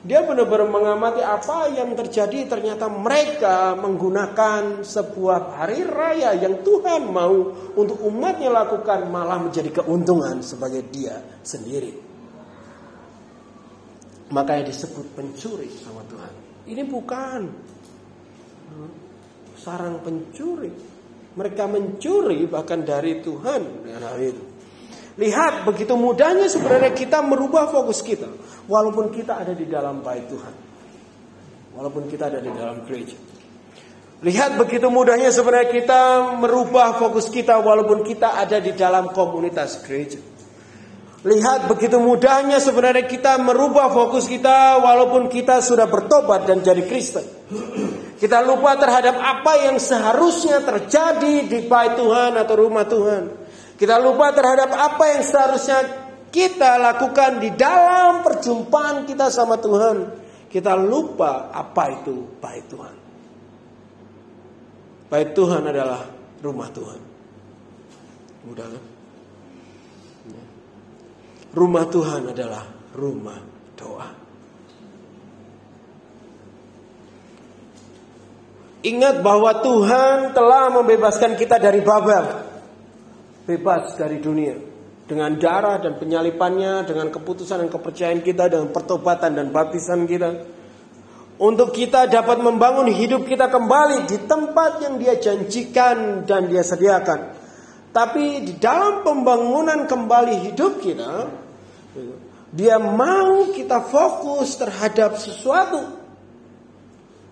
Dia 0.01 0.23
benar-benar 0.23 0.71
mengamati 0.71 1.21
apa 1.21 1.69
yang 1.77 1.93
terjadi. 1.93 2.49
Ternyata 2.49 2.89
mereka 2.89 3.77
menggunakan 3.77 4.81
sebuah 4.81 5.61
hari 5.61 5.85
raya 5.85 6.33
yang 6.41 6.65
Tuhan 6.65 7.11
mau 7.11 7.53
untuk 7.75 8.01
umatnya 8.07 8.49
lakukan 8.49 9.05
malah 9.13 9.37
menjadi 9.37 9.83
keuntungan 9.83 10.41
sebagai 10.41 10.89
dia 10.89 11.21
sendiri. 11.45 11.93
Makanya 14.33 14.73
disebut 14.73 15.11
pencuri 15.13 15.69
sama 15.75 16.01
Tuhan. 16.09 16.33
Ini 16.67 16.83
bukan 16.83 17.39
sarang 19.57 19.99
pencuri. 19.99 20.71
Mereka 21.37 21.63
mencuri 21.69 22.49
bahkan 22.49 22.81
dari 22.81 23.21
Tuhan 23.21 23.61
itu. 24.17 24.43
Lihat 25.17 25.65
begitu 25.65 25.97
mudahnya 25.97 26.45
sebenarnya 26.45 26.93
kita 26.93 27.25
merubah 27.25 27.69
fokus 27.69 28.05
kita. 28.05 28.29
Walaupun 28.69 29.09
kita 29.09 29.41
ada 29.41 29.53
di 29.53 29.65
dalam 29.65 30.05
bait 30.05 30.25
Tuhan. 30.29 30.55
Walaupun 31.77 32.09
kita 32.09 32.29
ada 32.29 32.39
di 32.41 32.49
dalam 32.53 32.85
gereja. 32.85 33.17
Lihat 34.17 34.57
begitu 34.57 34.89
mudahnya 34.89 35.29
sebenarnya 35.29 35.69
kita 35.69 36.01
merubah 36.41 36.97
fokus 36.97 37.29
kita 37.29 37.61
walaupun 37.61 38.01
kita 38.01 38.33
ada 38.33 38.57
di 38.57 38.73
dalam 38.73 39.13
komunitas 39.13 39.85
gereja. 39.85 40.17
Lihat 41.21 41.69
begitu 41.69 42.01
mudahnya 42.01 42.57
sebenarnya 42.57 43.05
kita 43.05 43.37
merubah 43.37 43.93
fokus 43.93 44.25
kita 44.25 44.81
walaupun 44.81 45.29
kita 45.29 45.61
sudah 45.61 45.85
bertobat 45.85 46.49
dan 46.49 46.65
jadi 46.65 46.81
Kristen. 46.85 47.25
Kita 48.17 48.41
lupa 48.41 48.73
terhadap 48.81 49.13
apa 49.21 49.69
yang 49.69 49.77
seharusnya 49.77 50.65
terjadi 50.65 51.45
di 51.45 51.59
bait 51.69 51.93
Tuhan 51.93 52.33
atau 52.33 52.55
rumah 52.57 52.85
Tuhan. 52.89 53.23
Kita 53.77 54.01
lupa 54.01 54.33
terhadap 54.33 54.73
apa 54.73 55.03
yang 55.13 55.21
seharusnya 55.21 55.79
kita 56.33 56.81
lakukan 56.81 57.37
di 57.37 57.53
dalam 57.53 58.25
perjumpaan 58.25 59.05
kita 59.05 59.29
sama 59.29 59.61
Tuhan. 59.61 60.25
Kita 60.49 60.73
lupa 60.73 61.53
apa 61.53 61.83
itu 61.93 62.41
baik 62.41 62.65
Tuhan. 62.73 62.95
Bait 65.13 65.29
Tuhan 65.37 65.61
adalah 65.69 66.01
rumah 66.41 66.69
Tuhan. 66.73 67.01
Mudah 68.49 68.65
kan? 68.65 68.83
Rumah 71.53 71.85
Tuhan 71.89 72.21
adalah 72.33 72.65
rumah 72.97 73.39
doa. 73.77 74.09
Ingat 78.87 79.19
bahwa 79.19 79.51
Tuhan 79.59 80.31
telah 80.31 80.71
membebaskan 80.71 81.35
kita 81.35 81.59
dari 81.59 81.83
Babel. 81.83 82.23
Bebas 83.43 83.99
dari 83.99 84.23
dunia. 84.23 84.55
Dengan 85.07 85.35
darah 85.35 85.79
dan 85.79 85.99
penyalipannya, 85.99 86.87
dengan 86.87 87.11
keputusan 87.11 87.67
dan 87.67 87.69
kepercayaan 87.71 88.23
kita, 88.23 88.47
dengan 88.47 88.71
pertobatan 88.71 89.35
dan 89.35 89.51
baptisan 89.51 90.07
kita. 90.07 90.55
Untuk 91.37 91.75
kita 91.75 92.07
dapat 92.07 92.39
membangun 92.39 92.87
hidup 92.89 93.27
kita 93.27 93.51
kembali 93.51 94.07
di 94.07 94.17
tempat 94.23 94.81
yang 94.81 94.95
dia 94.97 95.19
janjikan 95.19 96.23
dan 96.23 96.47
dia 96.47 96.63
sediakan. 96.63 97.19
Tapi 97.91 98.41
di 98.41 98.53
dalam 98.57 99.03
pembangunan 99.03 99.85
kembali 99.85 100.49
hidup 100.49 100.79
kita, 100.81 101.11
dia 102.55 102.79
mau 102.79 103.51
kita 103.51 103.83
fokus 103.83 104.55
terhadap 104.57 105.19
sesuatu 105.19 106.06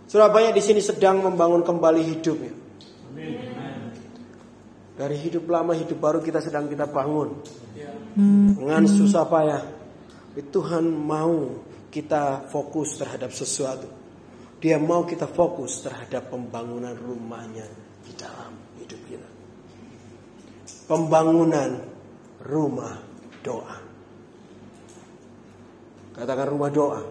Surabaya 0.05 0.53
di 0.53 0.61
sini 0.61 0.81
sedang 0.81 1.25
membangun 1.25 1.65
kembali 1.65 2.01
hidupnya. 2.05 2.53
Dari 4.95 5.17
hidup 5.19 5.51
lama 5.51 5.75
hidup 5.75 5.99
baru 5.99 6.19
kita 6.23 6.39
sedang 6.39 6.71
kita 6.71 6.87
bangun. 6.87 7.35
Dengan 8.55 8.85
susah 8.87 9.27
payah. 9.27 9.63
Tuhan 10.35 10.87
mau 10.87 11.63
kita 11.91 12.47
fokus 12.47 12.95
terhadap 12.95 13.31
sesuatu. 13.35 13.87
Dia 14.59 14.79
mau 14.79 15.03
kita 15.03 15.27
fokus 15.27 15.83
terhadap 15.83 16.31
pembangunan 16.31 16.95
rumahnya 16.95 17.67
di 18.07 18.11
dalam 18.15 18.55
hidup 18.79 19.01
kita. 19.03 19.29
Pembangunan 20.87 21.81
rumah 22.45 22.95
doa. 23.43 23.77
Katakan 26.15 26.47
rumah 26.47 26.71
doa. 26.71 27.01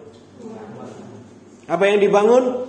Apa 1.69 1.83
yang 1.85 2.01
dibangun? 2.01 2.65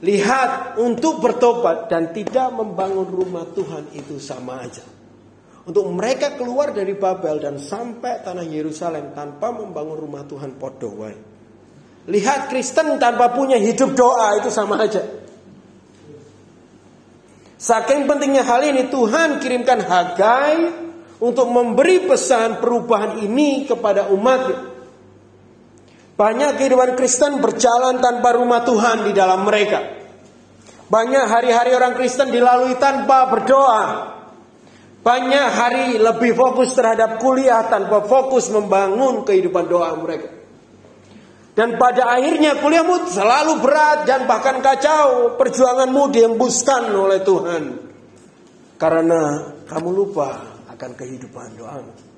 Lihat 0.00 0.80
untuk 0.80 1.20
bertobat 1.20 1.92
dan 1.92 2.16
tidak 2.16 2.48
membangun 2.56 3.04
rumah 3.04 3.44
Tuhan 3.52 3.92
itu 3.92 4.16
sama 4.16 4.64
aja. 4.64 4.80
Untuk 5.68 5.84
mereka 5.92 6.40
keluar 6.40 6.72
dari 6.72 6.96
Babel 6.96 7.36
dan 7.36 7.60
sampai 7.60 8.24
tanah 8.24 8.48
Yerusalem 8.48 9.12
tanpa 9.12 9.52
membangun 9.52 10.00
rumah 10.00 10.24
Tuhan 10.24 10.56
podowai. 10.56 11.14
Lihat 12.08 12.48
Kristen 12.48 12.96
tanpa 12.96 13.28
punya 13.36 13.60
hidup 13.60 13.92
doa 13.92 14.40
itu 14.40 14.48
sama 14.48 14.80
aja. 14.80 15.04
Saking 17.60 18.08
pentingnya 18.08 18.40
hal 18.40 18.64
ini 18.64 18.88
Tuhan 18.88 19.36
kirimkan 19.36 19.84
Hagai 19.84 20.56
untuk 21.20 21.52
memberi 21.52 22.08
pesan 22.08 22.56
perubahan 22.56 23.20
ini 23.20 23.68
kepada 23.68 24.08
umatnya. 24.08 24.69
Banyak 26.20 26.60
kehidupan 26.60 27.00
Kristen 27.00 27.40
berjalan 27.40 27.96
tanpa 28.04 28.36
rumah 28.36 28.60
Tuhan 28.60 29.08
di 29.08 29.16
dalam 29.16 29.40
mereka. 29.40 29.80
Banyak 30.92 31.24
hari-hari 31.24 31.72
orang 31.72 31.96
Kristen 31.96 32.28
dilalui 32.28 32.76
tanpa 32.76 33.24
berdoa. 33.32 33.84
Banyak 35.00 35.48
hari 35.48 35.96
lebih 35.96 36.36
fokus 36.36 36.76
terhadap 36.76 37.16
kuliah 37.24 37.64
tanpa 37.72 38.04
fokus 38.04 38.52
membangun 38.52 39.24
kehidupan 39.24 39.64
doa 39.64 39.96
mereka. 39.96 40.28
Dan 41.56 41.80
pada 41.80 42.12
akhirnya 42.12 42.60
kuliahmu 42.60 43.08
selalu 43.08 43.64
berat 43.64 44.04
dan 44.04 44.28
bahkan 44.28 44.60
kacau. 44.60 45.40
Perjuanganmu 45.40 46.02
dihembuskan 46.12 46.92
oleh 47.00 47.24
Tuhan. 47.24 47.62
Karena 48.76 49.40
kamu 49.64 49.88
lupa 49.88 50.36
akan 50.68 50.90
kehidupan 51.00 51.56
doamu. 51.56 52.09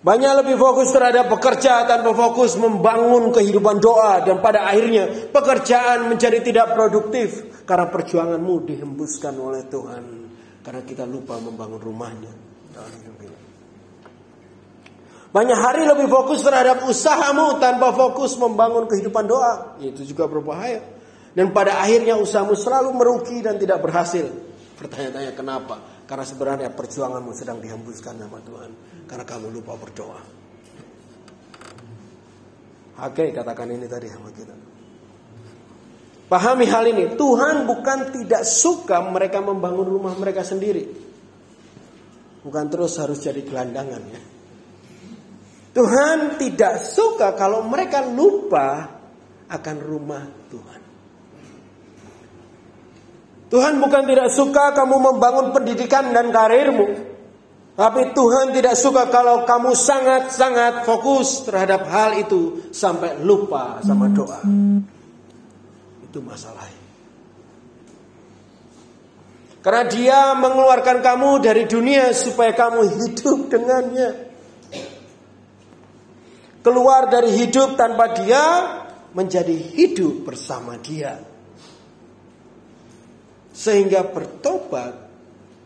Banyak 0.00 0.32
lebih 0.44 0.56
fokus 0.56 0.96
terhadap 0.96 1.28
pekerja 1.28 1.84
tanpa 1.84 2.16
fokus 2.16 2.56
membangun 2.56 3.36
kehidupan 3.36 3.84
doa 3.84 4.24
dan 4.24 4.40
pada 4.40 4.64
akhirnya 4.64 5.28
pekerjaan 5.28 6.08
menjadi 6.08 6.40
tidak 6.40 6.72
produktif 6.72 7.44
karena 7.68 7.84
perjuanganmu 7.92 8.54
dihembuskan 8.64 9.36
oleh 9.36 9.68
Tuhan 9.68 10.04
karena 10.64 10.82
kita 10.88 11.04
lupa 11.04 11.36
membangun 11.36 11.80
rumahnya. 11.84 12.32
Banyak 15.30 15.58
hari 15.62 15.86
lebih 15.86 16.08
fokus 16.10 16.42
terhadap 16.42 16.88
usahamu 16.88 17.60
tanpa 17.62 17.92
fokus 17.92 18.34
membangun 18.40 18.88
kehidupan 18.88 19.28
doa. 19.28 19.78
Itu 19.78 20.02
juga 20.02 20.26
berbahaya. 20.26 20.82
Dan 21.36 21.54
pada 21.54 21.78
akhirnya 21.78 22.18
usahamu 22.18 22.58
selalu 22.58 22.90
merugi 22.96 23.38
dan 23.38 23.54
tidak 23.54 23.78
berhasil. 23.78 24.26
Pertanyaan-tanya 24.74 25.32
kenapa? 25.36 25.99
Karena 26.10 26.26
sebenarnya 26.26 26.74
perjuanganmu 26.74 27.30
sedang 27.30 27.62
dihembuskan 27.62 28.18
sama 28.18 28.42
Tuhan 28.42 28.70
karena 29.06 29.22
kamu 29.22 29.46
lupa 29.54 29.78
berdoa. 29.78 30.18
Oke, 33.06 33.30
katakan 33.30 33.70
ini 33.70 33.86
tadi 33.86 34.10
sama 34.10 34.34
kita. 34.34 34.50
Pahami 36.26 36.66
hal 36.66 36.84
ini, 36.90 37.14
Tuhan 37.14 37.62
bukan 37.62 38.10
tidak 38.10 38.42
suka 38.42 39.06
mereka 39.06 39.38
membangun 39.38 39.86
rumah 39.86 40.14
mereka 40.18 40.42
sendiri. 40.42 40.82
Bukan 42.42 42.66
terus 42.66 42.98
harus 42.98 43.22
jadi 43.22 43.46
gelandangan 43.46 44.02
ya. 44.10 44.22
Tuhan 45.70 46.42
tidak 46.42 46.82
suka 46.82 47.38
kalau 47.38 47.62
mereka 47.70 48.02
lupa 48.02 48.98
akan 49.46 49.76
rumah 49.78 50.26
Tuhan. 50.50 50.79
Tuhan 53.50 53.82
bukan 53.82 54.06
tidak 54.06 54.30
suka 54.30 54.70
kamu 54.78 54.96
membangun 55.10 55.50
pendidikan 55.50 56.14
dan 56.14 56.30
karirmu. 56.30 57.10
Tapi 57.74 58.14
Tuhan 58.14 58.54
tidak 58.54 58.78
suka 58.78 59.10
kalau 59.10 59.42
kamu 59.42 59.74
sangat-sangat 59.74 60.86
fokus 60.86 61.42
terhadap 61.42 61.88
hal 61.90 62.14
itu 62.14 62.70
sampai 62.70 63.18
lupa 63.24 63.82
sama 63.82 64.06
doa. 64.12 64.44
Itu 66.06 66.22
masalahnya. 66.22 66.78
Karena 69.60 69.84
dia 69.88 70.20
mengeluarkan 70.38 71.04
kamu 71.04 71.30
dari 71.44 71.64
dunia 71.68 72.16
supaya 72.16 72.56
kamu 72.56 72.80
hidup 72.96 73.38
dengannya. 73.52 74.10
Keluar 76.60 77.08
dari 77.08 77.32
hidup 77.32 77.76
tanpa 77.76 78.12
dia 78.12 78.44
menjadi 79.16 79.56
hidup 79.56 80.28
bersama 80.28 80.76
dia. 80.80 81.29
Sehingga 83.60 84.08
bertobat 84.08 84.96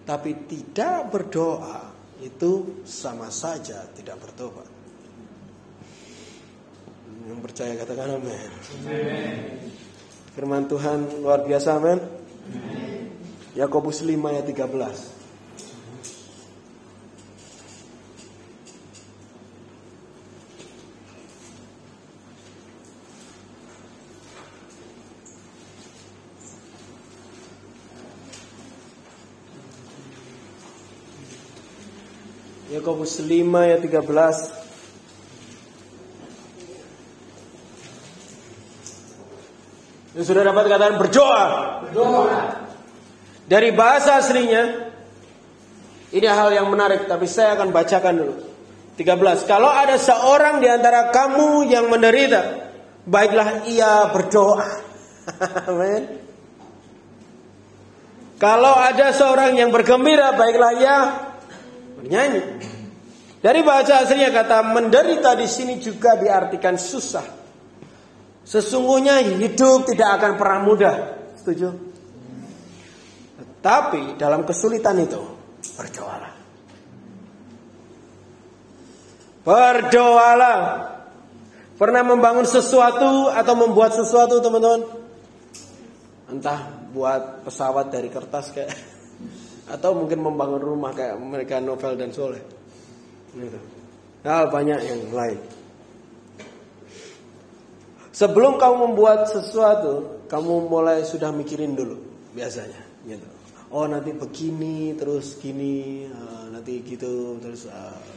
tapi 0.02 0.50
tidak 0.50 1.14
berdoa 1.14 1.94
itu 2.18 2.82
sama 2.82 3.30
saja 3.30 3.86
tidak 3.94 4.18
bertobat. 4.18 4.66
Yang 7.30 7.40
percaya 7.40 7.72
katakan 7.78 8.18
amin. 8.18 8.50
Firman 10.34 10.66
Tuhan 10.66 11.22
luar 11.22 11.46
biasa 11.46 11.78
amin. 11.78 12.02
Yakobus 13.54 14.02
5 14.02 14.10
ayat 14.10 14.44
13. 14.50 15.13
Yakobus 32.72 33.20
5 33.20 33.28
ayat 33.60 33.80
13 33.84 34.64
Ya, 40.14 40.22
sudah 40.22 40.46
dapat 40.46 40.70
katakan 40.70 40.94
berdoa. 40.94 41.44
Berdoa. 41.90 42.62
Dari 43.50 43.74
bahasa 43.74 44.22
aslinya 44.22 44.94
ini 46.14 46.22
hal 46.30 46.54
yang 46.54 46.70
menarik 46.70 47.10
tapi 47.10 47.26
saya 47.26 47.58
akan 47.58 47.74
bacakan 47.74 48.14
dulu. 48.22 48.34
13. 48.94 49.50
Kalau 49.50 49.66
ada 49.66 49.98
seorang 49.98 50.62
di 50.62 50.70
antara 50.70 51.10
kamu 51.10 51.66
yang 51.66 51.90
menderita, 51.90 52.70
baiklah 53.02 53.66
ia 53.66 54.06
berdoa. 54.14 54.62
Amin. 55.66 56.22
Kalau 58.38 58.70
ada 58.70 59.10
seorang 59.10 59.58
yang 59.58 59.74
bergembira, 59.74 60.30
baiklah 60.38 60.72
ia 60.78 60.96
bernyanyi. 62.04 62.42
Dari 63.40 63.60
bahasa 63.60 64.04
aslinya 64.04 64.32
kata 64.32 64.60
menderita 64.72 65.36
di 65.36 65.48
sini 65.48 65.80
juga 65.80 66.16
diartikan 66.16 66.76
susah. 66.76 67.24
Sesungguhnya 68.44 69.24
hidup 69.24 69.88
tidak 69.88 70.20
akan 70.20 70.32
pernah 70.36 70.60
mudah. 70.64 70.96
Setuju? 71.40 71.68
Tapi 73.64 74.20
dalam 74.20 74.44
kesulitan 74.44 75.00
itu 75.00 75.20
berdoalah. 75.76 76.32
Berdoalah. 79.44 80.60
Pernah 81.74 82.02
membangun 82.04 82.48
sesuatu 82.48 83.28
atau 83.32 83.54
membuat 83.56 83.96
sesuatu 83.96 84.40
teman-teman? 84.40 84.88
Entah 86.32 86.64
buat 86.96 87.44
pesawat 87.44 87.92
dari 87.92 88.08
kertas 88.08 88.54
kayak 88.54 88.93
atau 89.64 89.96
mungkin 89.96 90.20
membangun 90.20 90.60
rumah 90.60 90.92
kayak 90.92 91.16
mereka 91.16 91.60
novel 91.60 91.96
dan 91.96 92.12
soleh. 92.12 92.42
Gitu. 93.32 93.58
Hal 94.24 94.48
banyak 94.52 94.80
yang 94.84 95.00
lain. 95.12 95.40
Sebelum 98.14 98.62
kamu 98.62 98.74
membuat 98.88 99.26
sesuatu, 99.26 100.24
kamu 100.30 100.70
mulai 100.70 101.02
sudah 101.02 101.34
mikirin 101.34 101.74
dulu 101.74 101.98
biasanya. 102.32 102.78
Gitu. 103.02 103.26
Oh 103.74 103.90
nanti 103.90 104.14
begini, 104.14 104.94
terus 104.94 105.34
gini, 105.42 106.06
uh, 106.06 106.46
nanti 106.54 106.78
gitu, 106.86 107.42
terus. 107.42 107.66
Uh, 107.66 108.12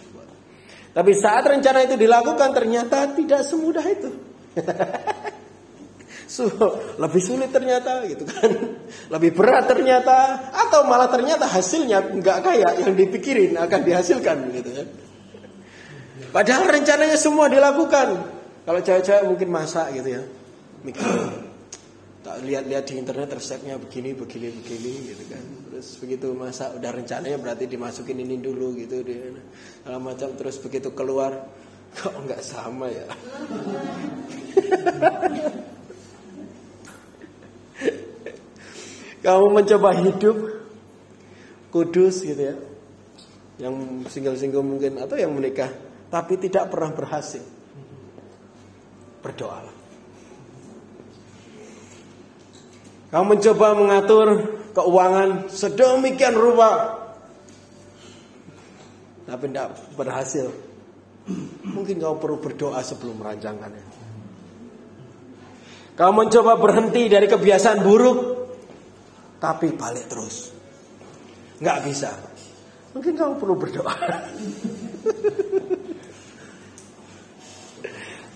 Tapi 0.94 1.14
saat 1.18 1.46
rencana 1.46 1.86
itu 1.86 1.98
dilakukan 1.98 2.54
ternyata 2.54 3.10
tidak 3.14 3.42
semudah 3.46 3.86
itu. 3.86 4.12
so, 6.28 6.44
lebih 7.00 7.24
sulit 7.24 7.50
ternyata 7.50 8.04
gitu 8.06 8.28
kan. 8.28 8.52
Lebih 9.14 9.32
berat 9.32 9.72
ternyata 9.72 10.52
atau 10.52 10.84
malah 10.84 11.08
ternyata 11.08 11.48
hasilnya 11.48 12.04
nggak 12.04 12.38
kayak 12.44 12.72
yang 12.84 12.94
dipikirin 12.94 13.56
akan 13.56 13.82
dihasilkan 13.88 14.38
gitu 14.52 14.70
kan. 14.76 14.88
Padahal 16.36 16.68
rencananya 16.68 17.16
semua 17.16 17.48
dilakukan. 17.48 18.36
Kalau 18.68 18.80
cewek-cewek 18.84 19.24
mungkin 19.24 19.48
masak 19.48 19.96
gitu 19.96 20.20
ya. 20.20 20.22
Mikir 20.84 21.04
tak 22.28 22.44
lihat-lihat 22.44 22.84
di 22.84 22.94
internet 23.00 23.32
resepnya 23.32 23.80
begini 23.80 24.12
begini 24.12 24.52
begini 24.52 25.16
gitu 25.16 25.24
kan. 25.32 25.44
Terus 25.72 25.88
begitu 26.04 26.28
masak 26.36 26.76
udah 26.76 26.92
rencananya 26.92 27.40
berarti 27.40 27.72
dimasukin 27.72 28.20
ini 28.20 28.36
dulu 28.44 28.76
gitu 28.76 29.00
dia 29.08 29.32
kalau 29.88 30.04
macam 30.04 30.36
terus 30.36 30.60
begitu 30.60 30.92
keluar 30.92 31.48
kok 31.96 32.12
nggak 32.12 32.44
sama 32.44 32.92
ya 32.92 33.08
Kamu 39.28 39.52
mencoba 39.52 39.92
hidup 39.92 40.40
kudus 41.68 42.24
gitu 42.24 42.40
ya. 42.40 42.56
Yang 43.60 44.08
single-single 44.08 44.64
mungkin 44.64 45.04
atau 45.04 45.20
yang 45.20 45.36
menikah 45.36 45.68
tapi 46.08 46.40
tidak 46.40 46.72
pernah 46.72 46.96
berhasil. 46.96 47.44
Berdoalah. 49.20 49.76
Kamu 53.12 53.26
mencoba 53.36 53.68
mengatur 53.76 54.28
keuangan 54.72 55.52
sedemikian 55.52 56.36
rupa 56.40 57.04
tapi 59.28 59.52
tidak 59.52 59.76
berhasil. 60.00 60.48
Mungkin 61.68 62.00
kamu 62.00 62.16
perlu 62.24 62.40
berdoa 62.40 62.80
sebelum 62.80 63.20
merancangkannya. 63.20 63.86
Kamu 66.00 66.14
mencoba 66.16 66.56
berhenti 66.56 67.10
dari 67.12 67.28
kebiasaan 67.28 67.84
buruk, 67.84 68.37
tapi 69.38 69.74
balik 69.74 70.10
terus. 70.10 70.52
Nggak 71.62 71.80
bisa. 71.86 72.12
Mungkin 72.94 73.14
kamu 73.14 73.34
perlu 73.38 73.56
berdoa. 73.58 73.94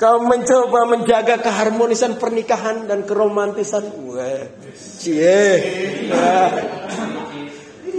kamu 0.02 0.20
mencoba 0.26 0.80
menjaga 0.90 1.38
keharmonisan 1.42 2.18
pernikahan 2.18 2.90
dan 2.90 3.06
keromantisan. 3.06 3.86
Wah, 4.10 4.50
cie. 4.74 5.62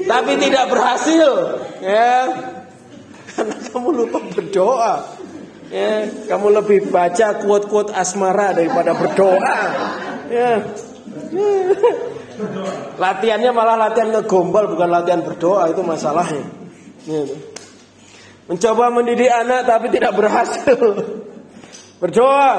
Tapi 0.03 0.33
tidak 0.39 0.65
berhasil. 0.71 1.31
Ya. 1.79 2.27
Karena 3.33 3.57
kamu 3.71 3.89
lupa 3.95 4.19
berdoa. 4.19 4.95
Ya, 5.73 6.05
kamu 6.29 6.53
lebih 6.61 6.93
baca 6.93 7.41
quote-quote 7.41 7.97
asmara 7.97 8.53
daripada 8.53 8.93
berdoa. 8.93 9.41
Ya. 10.29 10.61
Latihannya 12.99 13.51
malah 13.51 13.77
latihan 13.77 14.11
ngegombal 14.15 14.71
bukan 14.73 14.89
latihan 14.91 15.23
berdoa 15.23 15.71
itu 15.71 15.83
masalahnya. 15.83 16.45
Ya. 17.09 17.25
Mencoba 18.47 18.91
mendidik 18.91 19.31
anak 19.31 19.65
tapi 19.67 19.87
tidak 19.91 20.13
berhasil. 20.19 20.79
Berdoa. 22.03 22.55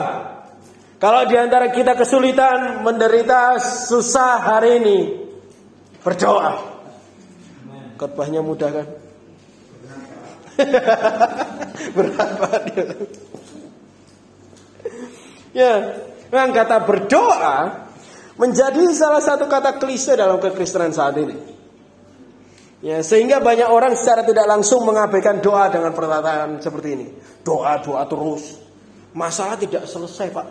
Kalau 0.98 1.28
di 1.28 1.36
antara 1.36 1.67
kita 1.67 2.00
kesulitan, 2.00 2.80
menderita, 2.80 3.60
susah 3.60 4.39
hari 4.39 4.80
ini, 4.80 5.00
berdoa. 6.00 6.63
Khotbahnya 8.00 8.39
mudah 8.39 8.72
kan? 8.72 8.88
Berat 11.96 12.32
banget. 12.39 12.88
Ya, 15.54 16.02
memang 16.34 16.50
kata 16.50 16.82
berdoa 16.82 17.83
menjadi 18.38 18.82
salah 18.93 19.22
satu 19.22 19.46
kata 19.46 19.78
klise 19.78 20.17
dalam 20.17 20.41
kekristenan 20.41 20.93
saat 20.93 21.17
ini. 21.17 21.38
Ya, 22.84 23.00
sehingga 23.00 23.39
banyak 23.39 23.72
orang 23.72 23.96
secara 23.96 24.28
tidak 24.28 24.43
langsung 24.43 24.84
mengabaikan 24.84 25.39
doa 25.39 25.72
dengan 25.72 25.96
perkataan 25.96 26.60
seperti 26.60 26.89
ini. 27.00 27.08
Doa, 27.39 27.80
doa 27.80 28.04
terus. 28.04 28.60
Masalah 29.15 29.56
tidak 29.56 29.88
selesai, 29.88 30.36
Pak. 30.36 30.48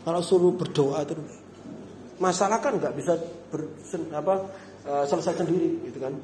Kalau 0.00 0.20
suruh 0.24 0.56
berdoa 0.56 1.04
terus. 1.04 1.44
Masalah 2.16 2.56
kan 2.64 2.80
nggak 2.80 2.96
bisa 2.96 3.20
ber, 3.52 3.68
apa, 4.16 4.34
uh, 4.88 5.04
selesai 5.04 5.44
sendiri, 5.44 5.92
gitu 5.92 6.00
kan? 6.00 6.16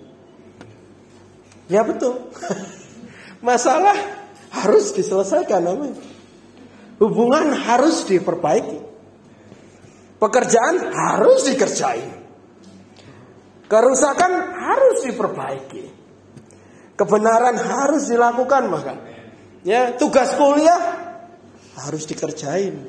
Ya 1.69 1.85
betul. 1.85 2.33
Masalah 3.49 3.97
harus 4.49 4.97
diselesaikan, 4.97 5.61
amin. 5.67 5.93
Hubungan 6.97 7.53
harus 7.53 8.09
diperbaiki. 8.09 8.86
Pekerjaan 10.17 10.77
harus 10.97 11.45
dikerjain. 11.45 12.09
Kerusakan 13.67 14.33
harus 14.57 14.97
diperbaiki. 15.05 15.85
Kebenaran 16.97 17.61
harus 17.61 18.09
dilakukan 18.09 18.73
maka. 18.73 18.95
Ya, 19.67 19.93
tugas 19.99 20.33
kuliah 20.39 20.81
harus 21.77 22.09
dikerjain. 22.09 22.81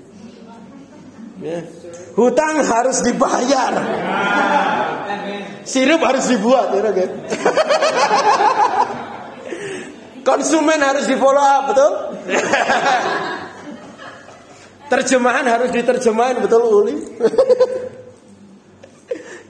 Ya. 1.43 1.59
Hutang 2.15 2.63
harus 2.63 3.03
dibayar. 3.03 3.73
Sirup 5.67 5.99
harus 5.99 6.31
dibuat, 6.31 6.71
ya 6.71 6.81
kan? 6.81 7.11
Konsumen 10.23 10.79
harus 10.79 11.05
di 11.07 11.15
follow 11.19 11.43
up, 11.43 11.71
betul? 11.71 11.91
Terjemahan 14.87 15.43
harus 15.43 15.75
diterjemahin, 15.75 16.39
betul 16.39 16.63
Uli? 16.63 16.95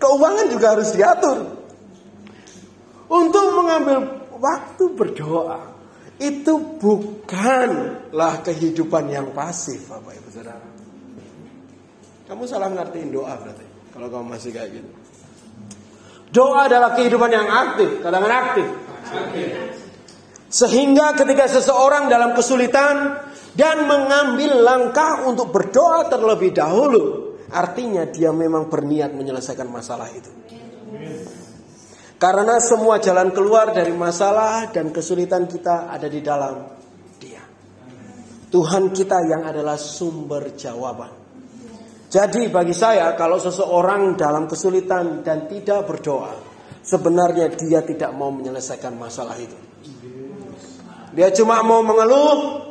Keuangan 0.01 0.47
juga 0.49 0.77
harus 0.77 0.89
diatur. 0.93 1.37
Untuk 3.07 3.45
mengambil 3.55 4.27
waktu 4.37 4.83
berdoa 4.93 5.77
itu 6.17 6.53
bukanlah 6.81 8.41
kehidupan 8.41 9.13
yang 9.13 9.29
pasif, 9.31 9.87
Bapak 9.87 10.17
Ibu 10.17 10.29
Saudara. 10.33 10.67
Kamu 12.27 12.43
salah 12.43 12.67
ngertiin 12.67 13.13
doa 13.13 13.39
berarti 13.39 13.65
kalau 13.95 14.11
kamu 14.11 14.35
masih 14.35 14.51
kayak 14.51 14.69
gitu. 14.75 14.89
Doa 16.27 16.67
adalah 16.67 16.91
kehidupan 16.97 17.31
yang 17.31 17.47
aktif, 17.47 18.03
kadang 18.03 18.27
aktif. 18.27 18.67
Sehingga 20.51 21.15
ketika 21.15 21.47
seseorang 21.47 22.11
dalam 22.11 22.35
kesulitan 22.35 23.15
dan 23.57 23.89
mengambil 23.89 24.61
langkah 24.61 25.25
untuk 25.25 25.49
berdoa 25.49 26.05
terlebih 26.05 26.53
dahulu, 26.53 27.33
artinya 27.49 28.05
dia 28.05 28.29
memang 28.29 28.69
berniat 28.69 29.17
menyelesaikan 29.17 29.65
masalah 29.65 30.05
itu. 30.13 30.29
Karena 32.21 32.61
semua 32.61 33.01
jalan 33.01 33.33
keluar 33.33 33.73
dari 33.73 33.93
masalah 33.93 34.69
dan 34.69 34.93
kesulitan 34.93 35.49
kita 35.49 35.89
ada 35.89 36.05
di 36.05 36.21
dalam 36.21 36.69
Dia. 37.17 37.41
Tuhan 38.53 38.93
kita 38.93 39.25
yang 39.25 39.41
adalah 39.45 39.77
sumber 39.77 40.53
jawaban. 40.53 41.13
Jadi 42.09 42.49
bagi 42.53 42.73
saya 42.73 43.13
kalau 43.17 43.41
seseorang 43.41 44.17
dalam 44.17 44.45
kesulitan 44.45 45.21
dan 45.21 45.49
tidak 45.49 45.85
berdoa, 45.85 46.33
sebenarnya 46.81 47.53
dia 47.53 47.81
tidak 47.81 48.13
mau 48.13 48.29
menyelesaikan 48.33 48.97
masalah 48.97 49.37
itu. 49.37 49.57
Dia 51.13 51.29
cuma 51.33 51.61
mau 51.65 51.81
mengeluh, 51.85 52.66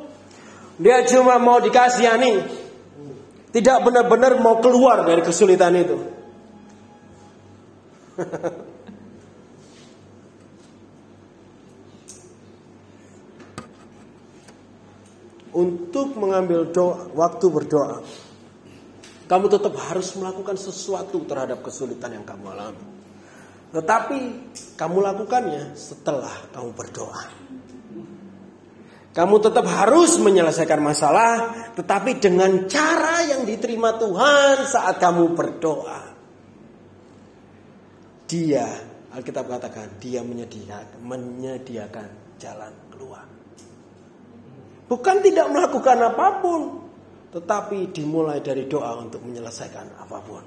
dia 0.77 1.01
cuma 1.09 1.41
mau 1.41 1.57
dikasihani, 1.57 2.45
tidak 3.57 3.81
benar-benar 3.81 4.37
mau 4.37 4.61
keluar 4.61 5.09
dari 5.09 5.25
kesulitan 5.25 5.73
itu. 5.73 5.97
Untuk 15.57 16.13
mengambil 16.21 16.69
doa, 16.69 17.09
waktu 17.17 17.49
berdoa, 17.49 18.05
kamu 19.25 19.49
tetap 19.49 19.73
harus 19.89 20.13
melakukan 20.21 20.61
sesuatu 20.61 21.25
terhadap 21.25 21.65
kesulitan 21.65 22.13
yang 22.21 22.29
kamu 22.29 22.53
alami. 22.53 22.85
Tetapi 23.73 24.19
kamu 24.77 24.99
lakukannya 25.01 25.73
setelah 25.73 26.53
kamu 26.53 26.77
berdoa. 26.77 27.46
Kamu 29.17 29.41
tetap 29.41 29.65
harus 29.65 30.21
menyelesaikan 30.21 30.77
masalah, 30.85 31.57
tetapi 31.73 32.21
dengan 32.21 32.69
cara 32.69 33.25
yang 33.25 33.49
diterima 33.49 33.97
Tuhan 33.97 34.69
saat 34.69 35.01
kamu 35.01 35.33
berdoa. 35.33 36.13
Dia, 38.29 38.69
Alkitab 39.17 39.49
katakan, 39.49 39.97
dia 39.97 40.21
menyediakan, 40.21 41.01
menyediakan 41.01 42.37
jalan 42.37 42.77
keluar. 42.93 43.25
Bukan 44.85 45.17
tidak 45.25 45.49
melakukan 45.49 45.97
apa 46.13 46.27
pun, 46.45 46.63
tetapi 47.33 47.97
dimulai 47.97 48.45
dari 48.45 48.69
doa 48.69 49.01
untuk 49.01 49.25
menyelesaikan 49.25 49.97
apa 49.97 50.19
pun. 50.21 50.45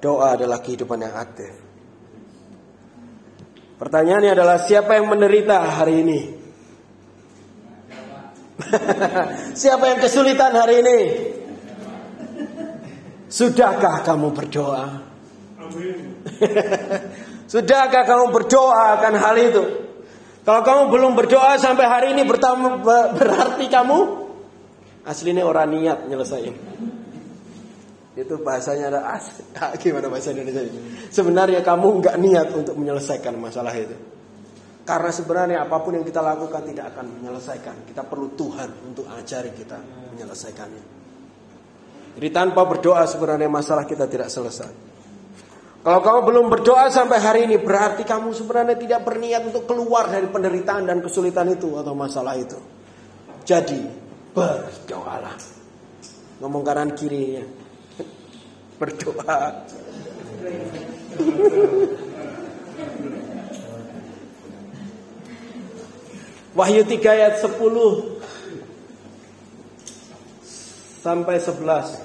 Doa 0.00 0.40
adalah 0.40 0.64
kehidupan 0.64 1.04
yang 1.04 1.12
aktif. 1.20 1.65
Pertanyaannya 3.76 4.32
adalah 4.32 4.56
siapa 4.56 4.96
yang 4.96 5.12
menderita 5.12 5.60
hari 5.60 6.00
ini? 6.00 6.20
siapa 9.60 9.84
yang 9.92 10.00
kesulitan 10.00 10.52
hari 10.56 10.80
ini? 10.80 10.98
Sudahkah 13.28 14.00
kamu 14.00 14.32
berdoa? 14.32 14.84
Sudahkah 17.52 18.02
kamu 18.08 18.32
berdoa 18.32 18.96
akan 18.96 19.14
hal 19.20 19.36
itu? 19.36 19.64
Kalau 20.46 20.62
kamu 20.62 20.82
belum 20.94 21.12
berdoa 21.18 21.58
sampai 21.58 21.84
hari 21.90 22.06
ini 22.14 22.22
berarti 22.24 23.66
kamu 23.66 23.98
aslinya 25.04 25.42
orang 25.42 25.74
niat 25.74 26.06
nyelesain. 26.06 26.54
Itu 28.16 28.40
bahasanya 28.40 28.88
ada 28.88 29.00
as, 29.12 29.44
gimana 29.84 30.08
bahasa 30.08 30.32
Indonesia 30.32 30.64
ini? 30.64 31.12
Sebenarnya 31.12 31.60
kamu 31.60 32.00
nggak 32.00 32.16
niat 32.16 32.48
untuk 32.56 32.72
menyelesaikan 32.80 33.36
masalah 33.36 33.76
itu. 33.76 33.92
Karena 34.88 35.10
sebenarnya 35.12 35.58
apa 35.68 35.76
pun 35.84 36.00
yang 36.00 36.06
kita 36.06 36.24
lakukan 36.24 36.64
tidak 36.64 36.96
akan 36.96 37.20
menyelesaikan. 37.20 37.84
Kita 37.84 38.08
perlu 38.08 38.32
Tuhan 38.32 38.88
untuk 38.88 39.04
ajari 39.12 39.52
kita 39.52 39.76
menyelesaikannya. 40.16 40.84
Jadi 42.16 42.28
tanpa 42.32 42.64
berdoa 42.64 43.04
sebenarnya 43.04 43.52
masalah 43.52 43.84
kita 43.84 44.08
tidak 44.08 44.32
selesai. 44.32 44.72
Kalau 45.84 46.00
kamu 46.00 46.20
belum 46.24 46.46
berdoa 46.48 46.88
sampai 46.88 47.18
hari 47.20 47.40
ini 47.44 47.60
berarti 47.60 48.02
kamu 48.08 48.32
sebenarnya 48.32 48.80
tidak 48.80 49.04
berniat 49.04 49.44
untuk 49.44 49.68
keluar 49.68 50.08
dari 50.08 50.24
penderitaan 50.24 50.88
dan 50.88 51.04
kesulitan 51.04 51.52
itu 51.52 51.76
atau 51.76 51.92
masalah 51.92 52.32
itu. 52.38 52.56
Jadi 53.44 53.84
berdoalah. 54.32 55.36
Ngomong 56.40 56.62
kanan 56.64 56.90
kirinya 56.96 57.65
berdoa. 58.76 59.64
Wahyu 66.56 66.82
3 66.88 67.04
ayat 67.04 67.36
10 67.44 67.60
sampai 71.04 71.36
11. 71.36 72.00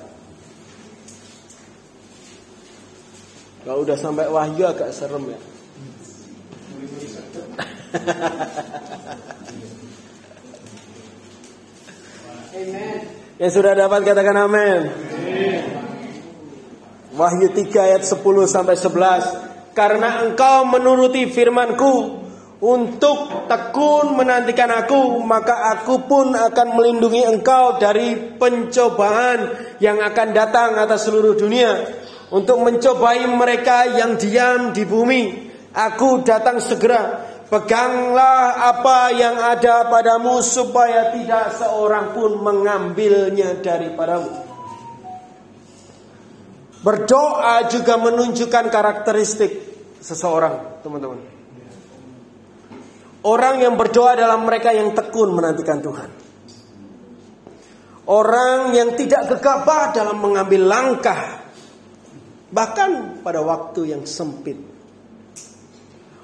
Kalau 3.61 3.85
udah 3.85 3.95
sampai 3.95 4.27
wahyu 4.27 4.65
agak 4.67 4.91
serem 4.91 5.31
ya. 5.31 5.39
Amen. 12.51 12.99
Yang 13.41 13.51
sudah 13.57 13.73
dapat 13.73 14.05
katakan 14.05 14.37
amin. 14.37 14.81
Wahyu 17.11 17.51
3 17.51 17.67
ayat 17.75 18.03
10 18.07 18.23
sampai 18.47 18.79
11. 18.79 19.75
Karena 19.75 20.23
engkau 20.23 20.63
menuruti 20.63 21.27
firmanku 21.27 22.23
untuk 22.63 23.47
tekun 23.51 24.15
menantikan 24.15 24.71
aku, 24.71 25.19
maka 25.19 25.75
aku 25.75 26.07
pun 26.07 26.31
akan 26.31 26.67
melindungi 26.75 27.27
engkau 27.27 27.79
dari 27.79 28.15
pencobaan 28.39 29.51
yang 29.83 29.99
akan 29.99 30.27
datang 30.31 30.79
atas 30.79 31.07
seluruh 31.07 31.35
dunia 31.35 31.83
untuk 32.31 32.63
mencobai 32.63 33.27
mereka 33.27 33.91
yang 33.91 34.15
diam 34.15 34.71
di 34.71 34.87
bumi. 34.87 35.51
Aku 35.71 36.23
datang 36.23 36.59
segera. 36.63 37.31
Peganglah 37.51 38.71
apa 38.71 39.11
yang 39.11 39.35
ada 39.35 39.91
padamu 39.91 40.39
supaya 40.39 41.11
tidak 41.11 41.59
seorang 41.59 42.15
pun 42.15 42.39
mengambilnya 42.39 43.59
daripadamu. 43.59 44.50
Berdoa 46.81 47.69
juga 47.69 47.93
menunjukkan 48.01 48.65
karakteristik 48.73 49.51
seseorang, 50.01 50.81
teman-teman. 50.81 51.21
Orang 53.21 53.61
yang 53.61 53.77
berdoa 53.77 54.17
adalah 54.17 54.41
mereka 54.41 54.73
yang 54.73 54.97
tekun 54.97 55.29
menantikan 55.29 55.77
Tuhan. 55.77 56.09
Orang 58.09 58.73
yang 58.73 58.97
tidak 58.97 59.29
gegabah 59.29 59.93
dalam 59.93 60.17
mengambil 60.17 60.65
langkah, 60.65 61.45
bahkan 62.49 63.21
pada 63.21 63.45
waktu 63.45 63.93
yang 63.93 64.03
sempit. 64.09 64.57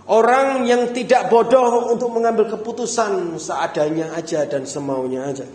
Orang 0.10 0.66
yang 0.66 0.90
tidak 0.90 1.30
bodoh 1.30 1.94
untuk 1.94 2.10
mengambil 2.10 2.50
keputusan 2.50 3.38
seadanya 3.38 4.18
aja 4.18 4.48
dan 4.50 4.66
semaunya 4.66 5.30
aja. 5.30 5.46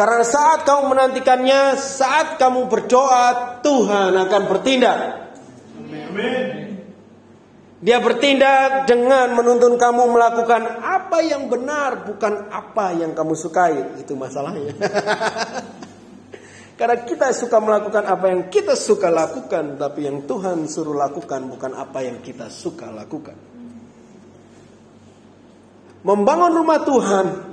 Karena 0.00 0.24
saat 0.24 0.64
kamu 0.64 0.96
menantikannya, 0.96 1.76
saat 1.76 2.40
kamu 2.40 2.72
berdoa, 2.72 3.60
Tuhan 3.60 4.16
akan 4.16 4.42
bertindak. 4.48 4.98
Dia 7.84 8.00
bertindak 8.00 8.88
dengan 8.88 9.36
menuntun 9.36 9.76
kamu 9.76 10.08
melakukan 10.08 10.80
apa 10.80 11.20
yang 11.20 11.52
benar, 11.52 12.08
bukan 12.08 12.48
apa 12.48 12.96
yang 12.96 13.12
kamu 13.12 13.36
sukai. 13.36 14.00
Itu 14.00 14.16
masalahnya. 14.16 14.72
Karena 16.80 16.96
kita 17.04 17.36
suka 17.36 17.60
melakukan 17.60 18.08
apa 18.08 18.24
yang 18.32 18.48
kita 18.48 18.72
suka 18.80 19.12
lakukan, 19.12 19.76
tapi 19.76 20.08
yang 20.08 20.24
Tuhan 20.24 20.64
suruh 20.64 20.96
lakukan 20.96 21.44
bukan 21.44 21.76
apa 21.76 22.08
yang 22.08 22.24
kita 22.24 22.48
suka 22.48 22.88
lakukan. 22.88 23.36
Membangun 26.08 26.56
rumah 26.56 26.80
Tuhan 26.88 27.49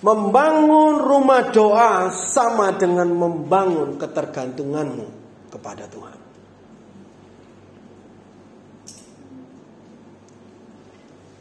Membangun 0.00 0.96
rumah 0.96 1.52
doa 1.52 2.08
sama 2.08 2.72
dengan 2.72 3.12
membangun 3.12 4.00
ketergantunganmu 4.00 5.06
kepada 5.52 5.84
Tuhan. 5.92 6.18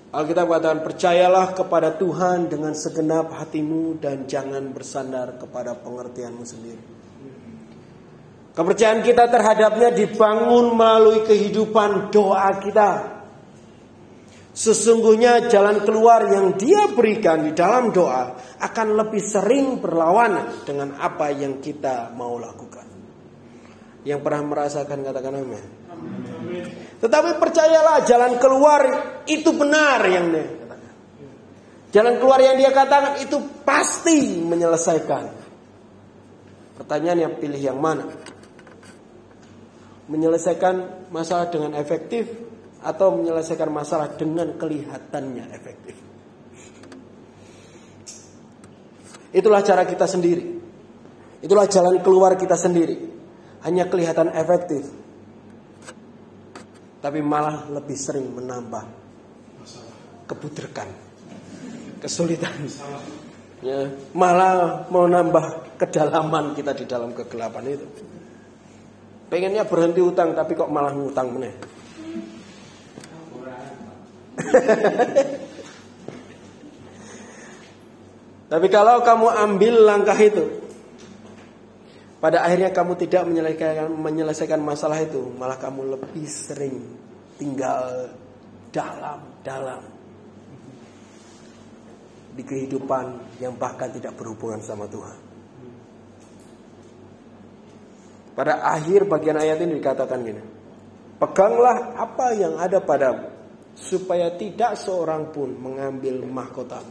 Alkitab 0.10 0.50
katakan 0.50 0.82
percayalah 0.82 1.54
kepada 1.54 1.94
Tuhan 1.94 2.50
dengan 2.50 2.74
segenap 2.74 3.30
hatimu 3.30 4.02
dan 4.02 4.26
jangan 4.26 4.74
bersandar 4.74 5.38
kepada 5.38 5.78
pengertianmu 5.78 6.42
sendiri. 6.42 6.84
Kepercayaan 8.58 9.06
kita 9.06 9.30
terhadapnya 9.30 9.94
dibangun 9.94 10.74
melalui 10.74 11.24
kehidupan 11.30 12.10
doa 12.10 12.58
kita. 12.58 13.19
Sesungguhnya 14.60 15.48
jalan 15.48 15.88
keluar 15.88 16.28
yang 16.28 16.60
dia 16.60 16.92
berikan 16.92 17.48
di 17.48 17.56
dalam 17.56 17.96
doa 17.96 18.36
akan 18.60 18.88
lebih 19.00 19.24
sering 19.24 19.80
berlawanan 19.80 20.68
dengan 20.68 21.00
apa 21.00 21.32
yang 21.32 21.64
kita 21.64 22.12
mau 22.12 22.36
lakukan. 22.36 22.84
Yang 24.04 24.20
pernah 24.20 24.44
merasakan 24.44 25.00
katakan 25.00 25.40
amin. 25.40 25.66
Tetapi 27.00 27.40
percayalah 27.40 28.04
jalan 28.04 28.36
keluar 28.36 28.82
itu 29.32 29.48
benar 29.56 30.04
yang 30.12 30.28
dia 30.28 30.52
katakan. 30.52 30.94
Jalan 31.96 32.14
keluar 32.20 32.40
yang 32.44 32.56
dia 32.60 32.72
katakan 32.76 33.16
itu 33.24 33.40
pasti 33.64 34.44
menyelesaikan. 34.44 35.40
Pertanyaannya 36.84 37.32
pilih 37.40 37.64
yang 37.64 37.80
mana? 37.80 38.12
Menyelesaikan 40.12 41.08
masalah 41.16 41.48
dengan 41.48 41.80
efektif 41.80 42.49
atau 42.80 43.12
menyelesaikan 43.16 43.68
masalah 43.68 44.16
dengan 44.16 44.56
kelihatannya 44.56 45.52
efektif. 45.52 45.96
Itulah 49.30 49.62
cara 49.62 49.84
kita 49.86 50.10
sendiri. 50.10 50.58
Itulah 51.40 51.68
jalan 51.70 52.02
keluar 52.02 52.34
kita 52.40 52.58
sendiri. 52.58 52.98
Hanya 53.68 53.86
kelihatan 53.92 54.32
efektif. 54.34 54.88
Tapi 57.00 57.20
malah 57.24 57.68
lebih 57.72 57.96
sering 57.96 58.28
menambah 58.28 58.84
kebudrekan, 60.28 60.90
kesulitan. 62.04 62.56
Ya, 63.60 63.92
malah 64.16 64.88
mau 64.88 65.08
nambah 65.08 65.76
kedalaman 65.80 66.56
kita 66.56 66.76
di 66.76 66.88
dalam 66.88 67.12
kegelapan 67.16 67.64
itu. 67.76 67.88
Pengennya 69.30 69.64
berhenti 69.68 70.02
utang 70.02 70.34
tapi 70.34 70.58
kok 70.58 70.72
malah 70.72 70.92
ngutang 70.92 71.28
meneh. 71.32 71.79
Tapi 78.50 78.68
kalau 78.74 79.06
kamu 79.06 79.28
ambil 79.30 79.74
langkah 79.86 80.18
itu, 80.18 80.50
pada 82.18 82.42
akhirnya 82.42 82.74
kamu 82.74 82.98
tidak 82.98 83.30
menyelesaikan, 83.30 83.94
menyelesaikan 83.94 84.58
masalah 84.58 84.98
itu, 85.06 85.22
malah 85.38 85.62
kamu 85.62 85.94
lebih 85.94 86.26
sering 86.26 86.82
tinggal 87.38 88.10
dalam-dalam 88.74 89.86
di 92.34 92.42
kehidupan 92.42 93.38
yang 93.38 93.54
bahkan 93.54 93.94
tidak 93.94 94.18
berhubungan 94.18 94.66
sama 94.66 94.90
Tuhan. 94.90 95.18
Pada 98.34 98.66
akhir 98.66 99.06
bagian 99.06 99.38
ayat 99.38 99.62
ini 99.62 99.78
dikatakan 99.78 100.20
gini. 100.26 100.42
Peganglah 101.20 102.00
apa 102.00 102.32
yang 102.32 102.56
ada 102.56 102.80
padamu 102.80 103.39
supaya 103.78 104.34
tidak 104.36 104.78
seorang 104.78 105.34
pun 105.34 105.54
mengambil 105.54 106.22
mahkota. 106.26 106.82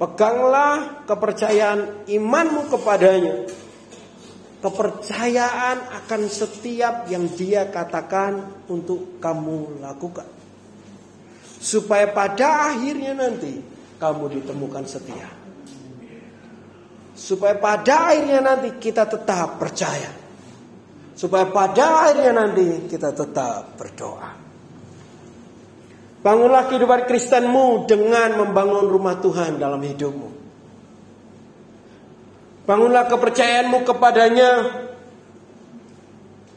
Peganglah 0.00 1.04
kepercayaan 1.04 2.08
imanmu 2.08 2.72
kepadanya. 2.72 3.44
Kepercayaan 4.60 5.76
akan 6.04 6.22
setiap 6.28 7.08
yang 7.12 7.28
dia 7.36 7.68
katakan 7.68 8.64
untuk 8.72 9.20
kamu 9.20 9.84
lakukan. 9.84 10.24
Supaya 11.60 12.08
pada 12.08 12.72
akhirnya 12.72 13.12
nanti 13.12 13.60
kamu 14.00 14.40
ditemukan 14.40 14.84
setia. 14.88 15.28
Supaya 17.12 17.60
pada 17.60 18.16
akhirnya 18.16 18.40
nanti 18.40 18.80
kita 18.80 19.04
tetap 19.04 19.60
percaya. 19.60 20.08
Supaya 21.12 21.44
pada 21.52 22.08
akhirnya 22.08 22.32
nanti 22.32 22.88
kita 22.88 23.12
tetap 23.12 23.76
berdoa. 23.76 24.39
Bangunlah 26.20 26.68
kehidupan 26.68 27.08
Kristenmu 27.08 27.88
dengan 27.88 28.36
membangun 28.44 28.92
rumah 28.92 29.16
Tuhan 29.16 29.56
dalam 29.56 29.80
hidupmu. 29.80 30.28
Bangunlah 32.68 33.08
kepercayaanmu 33.08 33.78
kepadanya 33.88 34.50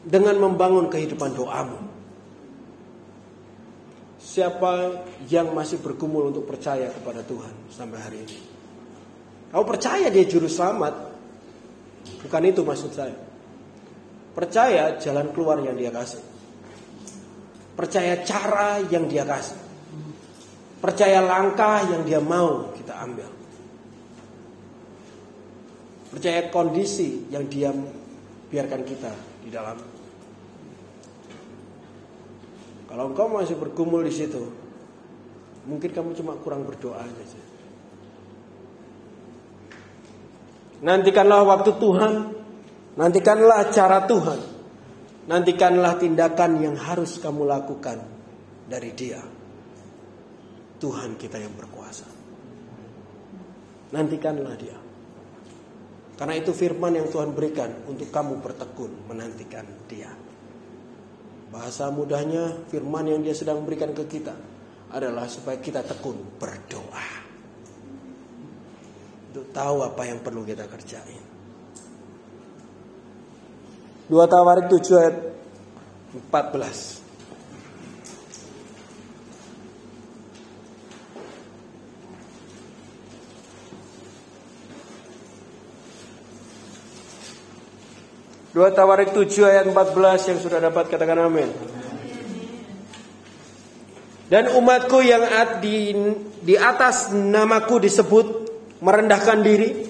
dengan 0.04 0.36
membangun 0.36 0.92
kehidupan 0.92 1.32
doamu. 1.32 1.80
Siapa 4.20 5.00
yang 5.32 5.56
masih 5.56 5.80
bergumul 5.80 6.28
untuk 6.28 6.44
percaya 6.44 6.92
kepada 6.92 7.24
Tuhan 7.24 7.54
sampai 7.72 7.98
hari 8.02 8.18
ini? 8.20 8.38
Kau 9.48 9.64
percaya 9.64 10.12
dia 10.12 10.26
juru 10.28 10.50
selamat? 10.50 10.92
Bukan 12.26 12.42
itu 12.44 12.60
maksud 12.66 12.90
saya. 12.92 13.16
Percaya 14.34 14.98
jalan 15.00 15.30
keluar 15.32 15.62
yang 15.62 15.78
dia 15.78 15.94
kasih. 15.94 16.33
Percaya 17.74 18.22
cara 18.22 18.78
yang 18.86 19.10
dia 19.10 19.26
kasih. 19.26 19.58
Percaya 20.78 21.18
langkah 21.24 21.82
yang 21.90 22.06
dia 22.06 22.22
mau 22.22 22.70
kita 22.76 22.94
ambil. 23.02 23.28
Percaya 26.14 26.46
kondisi 26.54 27.26
yang 27.34 27.50
dia 27.50 27.74
biarkan 28.50 28.82
kita 28.86 29.12
di 29.42 29.50
dalam. 29.50 29.78
Kalau 32.86 33.10
engkau 33.10 33.26
masih 33.26 33.58
bergumul 33.58 34.06
di 34.06 34.14
situ, 34.14 34.38
mungkin 35.66 35.90
kamu 35.90 36.14
cuma 36.14 36.38
kurang 36.38 36.62
berdoa 36.62 37.02
saja. 37.02 37.42
Nantikanlah 40.84 41.42
waktu 41.42 41.74
Tuhan 41.80 42.44
Nantikanlah 42.94 43.74
cara 43.74 44.06
Tuhan. 44.06 44.53
Nantikanlah 45.24 45.96
tindakan 45.96 46.60
yang 46.60 46.76
harus 46.76 47.16
kamu 47.16 47.48
lakukan 47.48 47.96
dari 48.68 48.92
Dia. 48.92 49.20
Tuhan 50.76 51.16
kita 51.16 51.40
yang 51.40 51.56
berkuasa. 51.56 52.04
Nantikanlah 53.96 54.54
Dia. 54.60 54.78
Karena 56.14 56.34
itu 56.36 56.52
firman 56.52 56.92
yang 56.94 57.08
Tuhan 57.08 57.32
berikan 57.32 57.72
untuk 57.88 58.12
kamu 58.12 58.44
bertekun 58.44 59.08
menantikan 59.08 59.64
Dia. 59.88 60.12
Bahasa 61.48 61.88
mudahnya 61.88 62.68
firman 62.68 63.08
yang 63.08 63.24
Dia 63.24 63.32
sedang 63.32 63.64
berikan 63.64 63.96
ke 63.96 64.04
kita 64.04 64.36
adalah 64.92 65.24
supaya 65.24 65.56
kita 65.56 65.82
tekun 65.82 66.36
berdoa. 66.36 67.08
Untuk 69.32 69.50
tahu 69.50 69.76
apa 69.82 70.02
yang 70.04 70.20
perlu 70.20 70.46
kita 70.46 70.68
kerjain. 70.68 71.23
2 74.04 74.20
Tawarik 74.28 74.68
7 74.68 75.00
ayat 75.00 75.16
14. 76.28 77.00
Dua 88.52 88.68
Tawarik 88.76 89.16
7 89.16 89.24
ayat 89.48 89.64
14 89.72 90.36
yang 90.36 90.38
sudah 90.44 90.60
dapat 90.60 90.92
katakan 90.92 91.24
amin. 91.24 91.48
Dan 94.28 94.52
umatku 94.52 95.00
yang 95.00 95.24
di, 95.64 95.96
di 96.44 96.60
atas 96.60 97.08
namaku 97.08 97.80
disebut 97.80 98.26
merendahkan 98.84 99.40
diri, 99.40 99.88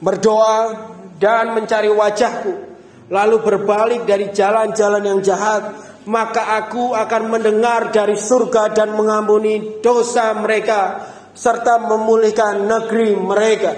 berdoa 0.00 0.88
dan 1.20 1.52
mencari 1.52 1.92
wajahku 1.92 2.67
lalu 3.08 3.36
berbalik 3.40 4.04
dari 4.04 4.28
jalan-jalan 4.32 5.02
yang 5.04 5.20
jahat, 5.24 5.62
maka 6.08 6.56
aku 6.60 6.96
akan 6.96 7.22
mendengar 7.28 7.92
dari 7.92 8.16
surga 8.16 8.72
dan 8.72 8.96
mengampuni 8.96 9.80
dosa 9.84 10.32
mereka 10.36 11.04
serta 11.36 11.78
memulihkan 11.84 12.64
negeri 12.64 13.10
mereka. 13.16 13.72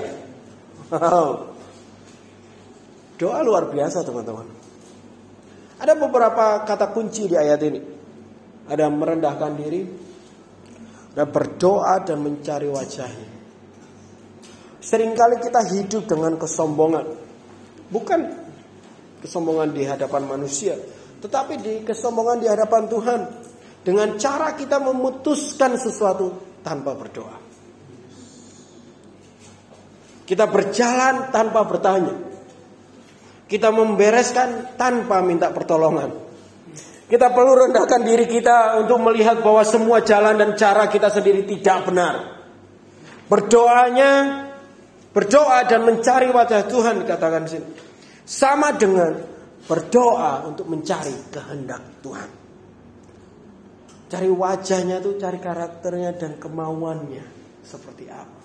Doa 3.21 3.39
luar 3.45 3.69
biasa 3.69 4.01
teman-teman. 4.01 4.49
Ada 5.81 5.93
beberapa 5.97 6.65
kata 6.65 6.93
kunci 6.93 7.29
di 7.29 7.37
ayat 7.37 7.61
ini. 7.65 7.81
Ada 8.71 8.87
merendahkan 8.87 9.53
diri, 9.59 9.83
ada 11.13 11.27
berdoa 11.27 12.01
dan 12.07 12.23
mencari 12.23 12.71
wajahnya. 12.71 13.29
Seringkali 14.81 15.37
kita 15.45 15.61
hidup 15.69 16.09
dengan 16.09 16.41
kesombongan. 16.41 17.07
Bukan 17.93 18.21
kesombongan 19.21 19.71
di 19.77 19.85
hadapan 19.85 20.25
manusia, 20.25 20.75
tetapi 21.21 21.61
di 21.61 21.75
kesombongan 21.85 22.41
di 22.41 22.49
hadapan 22.49 22.89
Tuhan 22.89 23.21
dengan 23.85 24.17
cara 24.17 24.57
kita 24.57 24.81
memutuskan 24.81 25.77
sesuatu 25.77 26.59
tanpa 26.65 26.97
berdoa. 26.97 27.37
Kita 30.25 30.47
berjalan 30.47 31.35
tanpa 31.35 31.67
bertanya. 31.67 32.15
Kita 33.51 33.75
membereskan 33.75 34.79
tanpa 34.79 35.19
minta 35.27 35.51
pertolongan. 35.51 36.15
Kita 37.11 37.35
perlu 37.35 37.67
rendahkan 37.67 38.07
diri 38.07 38.31
kita 38.31 38.79
untuk 38.79 39.03
melihat 39.03 39.43
bahwa 39.43 39.67
semua 39.67 39.99
jalan 40.07 40.39
dan 40.39 40.55
cara 40.55 40.87
kita 40.87 41.11
sendiri 41.11 41.43
tidak 41.43 41.91
benar. 41.91 42.15
Berdoanya, 43.27 44.11
berdoa 45.11 45.67
dan 45.67 45.83
mencari 45.83 46.31
wajah 46.31 46.63
Tuhan 46.71 47.03
katakan 47.03 47.51
sini 47.51 47.90
sama 48.31 48.71
dengan 48.79 49.19
berdoa 49.67 50.47
untuk 50.47 50.71
mencari 50.71 51.35
kehendak 51.35 51.83
Tuhan. 51.99 52.31
Cari 54.07 54.31
wajahnya 54.31 55.03
tuh, 55.03 55.19
cari 55.19 55.43
karakternya 55.43 56.15
dan 56.15 56.39
kemauannya 56.39 57.27
seperti 57.67 58.07
apa. 58.07 58.39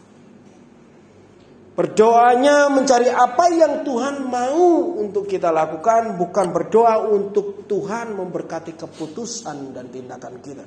Berdoanya 1.75 2.71
mencari 2.71 3.11
apa 3.11 3.45
yang 3.51 3.83
Tuhan 3.85 4.25
mau 4.25 4.95
untuk 4.95 5.27
kita 5.29 5.53
lakukan, 5.53 6.17
bukan 6.17 6.47
berdoa 6.49 7.05
untuk 7.05 7.67
Tuhan 7.69 8.15
memberkati 8.15 8.73
keputusan 8.79 9.75
dan 9.75 9.85
tindakan 9.93 10.33
kita. 10.41 10.65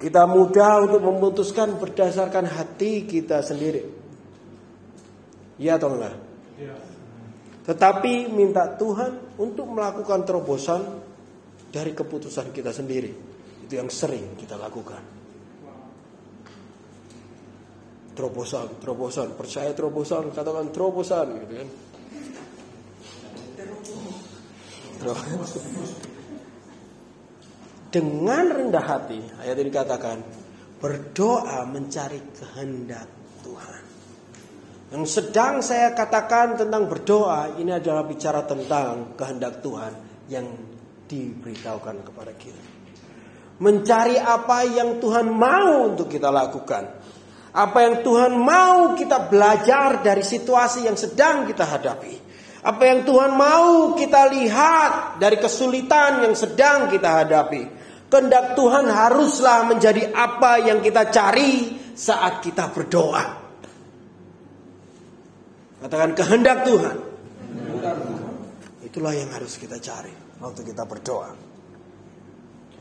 Kita 0.00 0.22
mudah 0.28 0.86
untuk 0.86 1.02
memutuskan 1.02 1.76
berdasarkan 1.80 2.46
hati 2.46 3.08
kita 3.08 3.42
sendiri. 3.42 3.84
Ya 5.60 5.76
atau 5.76 5.92
enggak? 5.92 6.29
Tetapi 7.60 8.32
minta 8.32 8.72
Tuhan 8.74 9.36
untuk 9.36 9.68
melakukan 9.68 10.24
terobosan 10.24 10.82
dari 11.70 11.94
keputusan 11.94 12.50
kita 12.50 12.72
sendiri. 12.74 13.12
Itu 13.64 13.78
yang 13.78 13.92
sering 13.92 14.34
kita 14.34 14.58
lakukan. 14.58 15.02
Terobosan, 18.16 18.82
terobosan, 18.82 19.32
percaya 19.38 19.70
terobosan, 19.72 20.34
katakan 20.34 20.68
terobosan 20.74 21.26
gitu 21.46 21.54
kan. 21.62 21.68
Dengan 27.90 28.44
rendah 28.54 28.86
hati, 28.86 29.18
ayat 29.42 29.56
ini 29.58 29.66
dikatakan 29.66 30.22
berdoa 30.78 31.66
mencari 31.66 32.22
kehendak 32.30 33.08
Tuhan. 33.42 33.79
Yang 34.90 35.06
sedang 35.06 35.62
saya 35.62 35.94
katakan 35.94 36.58
tentang 36.58 36.90
berdoa 36.90 37.54
ini 37.62 37.70
adalah 37.70 38.02
bicara 38.02 38.42
tentang 38.42 39.14
kehendak 39.14 39.62
Tuhan 39.62 39.92
yang 40.26 40.50
diberitahukan 41.06 41.96
kepada 42.10 42.34
kita. 42.34 42.62
Mencari 43.62 44.18
apa 44.18 44.66
yang 44.66 44.98
Tuhan 44.98 45.30
mau 45.30 45.94
untuk 45.94 46.10
kita 46.10 46.34
lakukan. 46.34 46.90
Apa 47.54 47.78
yang 47.86 48.02
Tuhan 48.02 48.34
mau 48.34 48.98
kita 48.98 49.30
belajar 49.30 50.02
dari 50.02 50.26
situasi 50.26 50.90
yang 50.90 50.98
sedang 50.98 51.46
kita 51.46 51.66
hadapi. 51.70 52.14
Apa 52.66 52.82
yang 52.82 53.06
Tuhan 53.06 53.30
mau 53.38 53.94
kita 53.94 54.26
lihat 54.26 55.22
dari 55.22 55.38
kesulitan 55.38 56.26
yang 56.26 56.34
sedang 56.34 56.90
kita 56.90 57.22
hadapi. 57.22 57.62
Kehendak 58.10 58.58
Tuhan 58.58 58.90
haruslah 58.90 59.70
menjadi 59.70 60.10
apa 60.10 60.58
yang 60.66 60.82
kita 60.82 61.14
cari 61.14 61.78
saat 61.94 62.42
kita 62.42 62.74
berdoa. 62.74 63.39
Katakan 65.80 66.12
kehendak 66.12 66.68
Tuhan. 66.68 66.96
Itulah 68.84 69.14
yang 69.16 69.32
harus 69.32 69.56
kita 69.56 69.80
cari 69.80 70.12
waktu 70.40 70.60
kita 70.66 70.84
berdoa. 70.84 71.32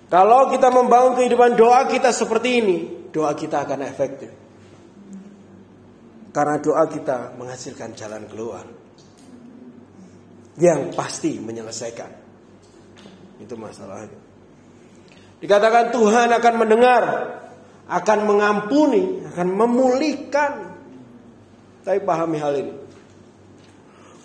Kalau 0.10 0.50
kita 0.50 0.74
membangun 0.74 1.14
kehidupan 1.22 1.54
doa 1.54 1.86
kita 1.86 2.10
seperti 2.10 2.50
ini, 2.60 2.78
doa 3.14 3.32
kita 3.38 3.62
akan 3.62 3.80
efektif. 3.86 4.32
Karena 6.34 6.58
doa 6.58 6.84
kita 6.90 7.38
menghasilkan 7.38 7.94
jalan 7.94 8.26
keluar 8.26 8.66
yang 10.58 10.92
pasti 10.98 11.38
menyelesaikan. 11.38 12.12
Itu 13.40 13.56
masalahnya. 13.56 14.18
Dikatakan 15.40 15.96
Tuhan 15.96 16.30
akan 16.36 16.54
mendengar, 16.58 17.04
akan 17.88 18.20
mengampuni, 18.28 19.24
akan 19.30 19.48
memulihkan. 19.56 20.52
Tapi 21.86 22.00
pahami 22.04 22.38
hal 22.42 22.54
ini. 22.60 22.79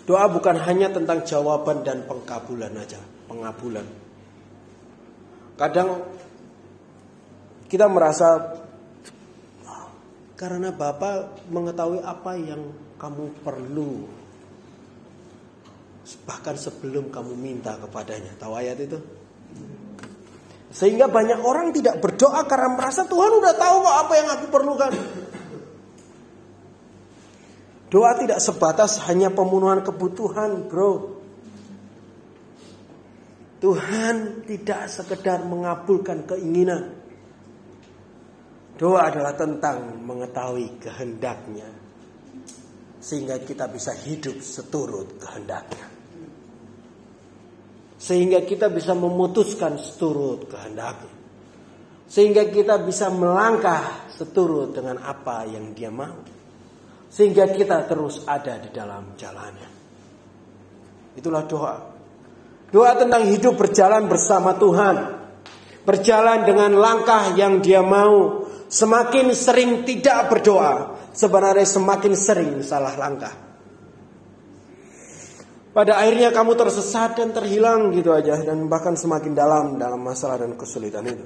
Doa 0.05 0.29
bukan 0.29 0.61
hanya 0.61 0.93
tentang 0.93 1.25
jawaban 1.25 1.81
dan 1.81 2.05
pengkabulan 2.05 2.77
aja, 2.77 3.01
pengabulan. 3.25 3.85
Kadang 5.57 6.05
kita 7.65 7.89
merasa 7.89 8.53
karena 10.35 10.69
Bapak 10.69 11.47
mengetahui 11.49 12.03
apa 12.05 12.37
yang 12.37 12.69
kamu 13.01 13.41
perlu. 13.41 14.05
Bahkan 16.05 16.55
sebelum 16.59 17.09
kamu 17.09 17.33
minta 17.33 17.73
kepadanya. 17.81 18.37
Tahu 18.37 18.53
ayat 18.53 18.77
itu? 18.77 18.99
Sehingga 20.75 21.07
banyak 21.07 21.39
orang 21.39 21.71
tidak 21.71 22.03
berdoa 22.03 22.43
karena 22.45 22.75
merasa 22.75 23.07
Tuhan 23.07 23.31
udah 23.39 23.53
tahu 23.55 23.75
kok 23.79 23.97
apa 24.05 24.13
yang 24.19 24.27
aku 24.37 24.45
perlukan. 24.51 24.91
Doa 27.95 28.11
tidak 28.19 28.43
sebatas 28.43 28.99
hanya 29.07 29.31
pemenuhan 29.31 29.79
kebutuhan, 29.79 30.67
bro. 30.67 31.15
Tuhan 33.63 34.43
tidak 34.43 34.91
sekedar 34.91 35.47
mengabulkan 35.47 36.27
keinginan. 36.27 36.91
Doa 38.75 39.07
adalah 39.07 39.31
tentang 39.39 39.95
mengetahui 40.03 40.75
kehendaknya. 40.83 41.71
Sehingga 42.99 43.39
kita 43.39 43.71
bisa 43.71 43.95
hidup 43.95 44.43
seturut 44.43 45.15
kehendaknya. 45.15 45.87
Sehingga 47.95 48.43
kita 48.43 48.75
bisa 48.75 48.91
memutuskan 48.91 49.79
seturut 49.79 50.51
kehendaknya. 50.51 51.15
Sehingga 52.11 52.43
kita 52.51 52.75
bisa 52.83 53.07
melangkah 53.07 54.11
seturut 54.11 54.75
dengan 54.75 54.99
apa 54.99 55.47
yang 55.47 55.71
dia 55.71 55.87
mau. 55.87 56.43
Sehingga 57.15 57.47
kita 57.47 57.87
terus 57.87 58.27
ada 58.27 58.59
di 58.59 58.67
dalam 58.75 59.15
jalannya. 59.15 59.69
Itulah 61.15 61.47
doa. 61.47 61.75
Doa 62.67 62.91
tentang 62.99 63.23
hidup 63.31 63.55
berjalan 63.55 64.03
bersama 64.11 64.51
Tuhan. 64.59 64.95
Berjalan 65.87 66.43
dengan 66.43 66.75
langkah 66.75 67.31
yang 67.39 67.63
dia 67.63 67.79
mau. 67.79 68.43
Semakin 68.67 69.31
sering 69.31 69.87
tidak 69.87 70.27
berdoa, 70.27 70.99
sebenarnya 71.15 71.63
semakin 71.63 72.13
sering 72.17 72.59
salah 72.59 72.91
langkah. 72.99 73.31
Pada 75.71 76.01
akhirnya 76.01 76.35
kamu 76.35 76.57
tersesat 76.59 77.15
dan 77.15 77.31
terhilang 77.31 77.95
gitu 77.95 78.11
aja 78.11 78.35
dan 78.43 78.67
bahkan 78.67 78.99
semakin 78.99 79.31
dalam 79.31 79.79
dalam 79.79 80.03
masalah 80.03 80.43
dan 80.43 80.59
kesulitan 80.59 81.07
itu. 81.07 81.23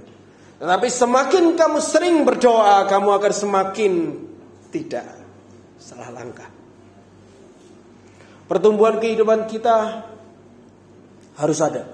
Tetapi 0.61 0.87
semakin 0.91 1.57
kamu 1.57 1.79
sering 1.81 2.27
berdoa, 2.27 2.85
kamu 2.85 3.09
akan 3.17 3.33
semakin 3.33 3.93
tidak 4.69 5.18
salah 5.89 6.13
langkah. 6.13 6.45
Pertumbuhan 8.45 9.01
kehidupan 9.01 9.49
kita 9.49 10.05
harus 11.41 11.59
ada. 11.65 11.89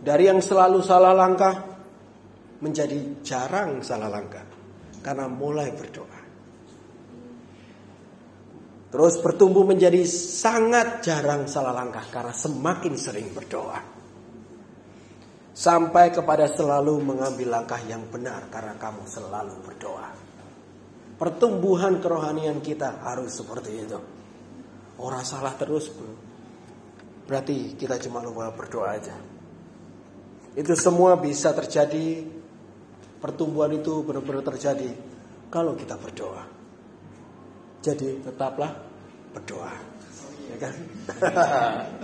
Dari 0.00 0.28
yang 0.28 0.44
selalu 0.44 0.84
salah 0.84 1.16
langkah 1.16 1.56
menjadi 2.60 3.24
jarang 3.24 3.80
salah 3.80 4.12
langkah 4.12 4.44
karena 5.00 5.28
mulai 5.28 5.72
berdoa. 5.72 6.20
Terus 8.90 9.14
bertumbuh 9.22 9.62
menjadi 9.64 10.02
sangat 10.08 11.00
jarang 11.04 11.46
salah 11.46 11.72
langkah 11.72 12.04
karena 12.10 12.34
semakin 12.34 12.94
sering 12.98 13.28
berdoa. 13.32 13.80
Sampai 15.52 16.08
kepada 16.10 16.48
selalu 16.48 16.98
mengambil 17.04 17.60
langkah 17.60 17.78
yang 17.84 18.02
benar 18.08 18.48
karena 18.48 18.74
kamu 18.80 19.04
selalu 19.04 19.54
berdoa. 19.62 20.19
Pertumbuhan 21.20 22.00
kerohanian 22.00 22.64
kita 22.64 23.04
harus 23.04 23.36
seperti 23.36 23.84
itu. 23.84 24.00
Orang 24.96 25.20
salah 25.20 25.52
terus 25.52 25.92
bro. 25.92 26.16
Berarti 27.28 27.76
kita 27.76 28.00
cuma 28.00 28.24
lupa 28.24 28.48
berdoa 28.56 28.96
aja. 28.96 29.12
Itu 30.56 30.72
semua 30.80 31.20
bisa 31.20 31.52
terjadi 31.52 32.24
pertumbuhan 33.20 33.76
itu 33.76 34.00
benar-benar 34.00 34.48
terjadi 34.48 34.96
kalau 35.52 35.76
kita 35.76 36.00
berdoa. 36.00 36.48
Jadi 37.84 38.24
tetaplah 38.24 38.72
berdoa. 39.36 39.76
Ya 40.50 40.56
kan? 40.56 40.74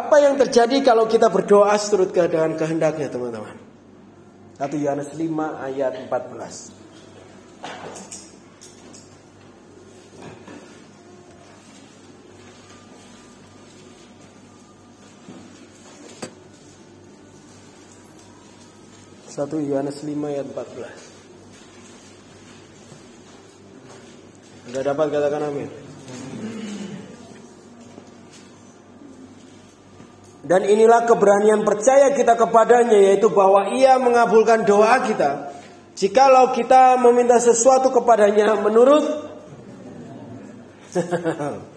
Apa 0.00 0.16
yang 0.24 0.40
terjadi 0.40 0.80
kalau 0.80 1.04
kita 1.04 1.28
berdoa 1.28 1.76
seturut 1.76 2.16
dengan 2.16 2.56
kehendaknya 2.56 3.12
teman-teman? 3.12 3.73
1 4.64 4.80
Yohanes 4.80 5.12
5 5.12 5.28
ayat 5.60 5.92
14. 6.08 6.72
1 19.36 19.68
Yohanes 19.68 20.00
5 20.00 20.32
ayat 20.32 20.48
14. 20.48 21.12
Sudah 24.64 24.80
dapat 24.80 25.06
katakan 25.12 25.44
amin. 25.52 25.68
Dan 30.44 30.68
inilah 30.68 31.08
keberanian 31.08 31.64
percaya 31.64 32.12
kita 32.12 32.36
kepadanya 32.36 33.00
yaitu 33.00 33.32
bahwa 33.32 33.72
ia 33.72 33.96
mengabulkan 33.96 34.68
doa 34.68 35.00
kita. 35.00 35.56
Jikalau 35.96 36.52
kita 36.52 37.00
meminta 37.00 37.40
sesuatu 37.40 37.88
kepadanya 37.88 38.58
menurut 38.60 39.24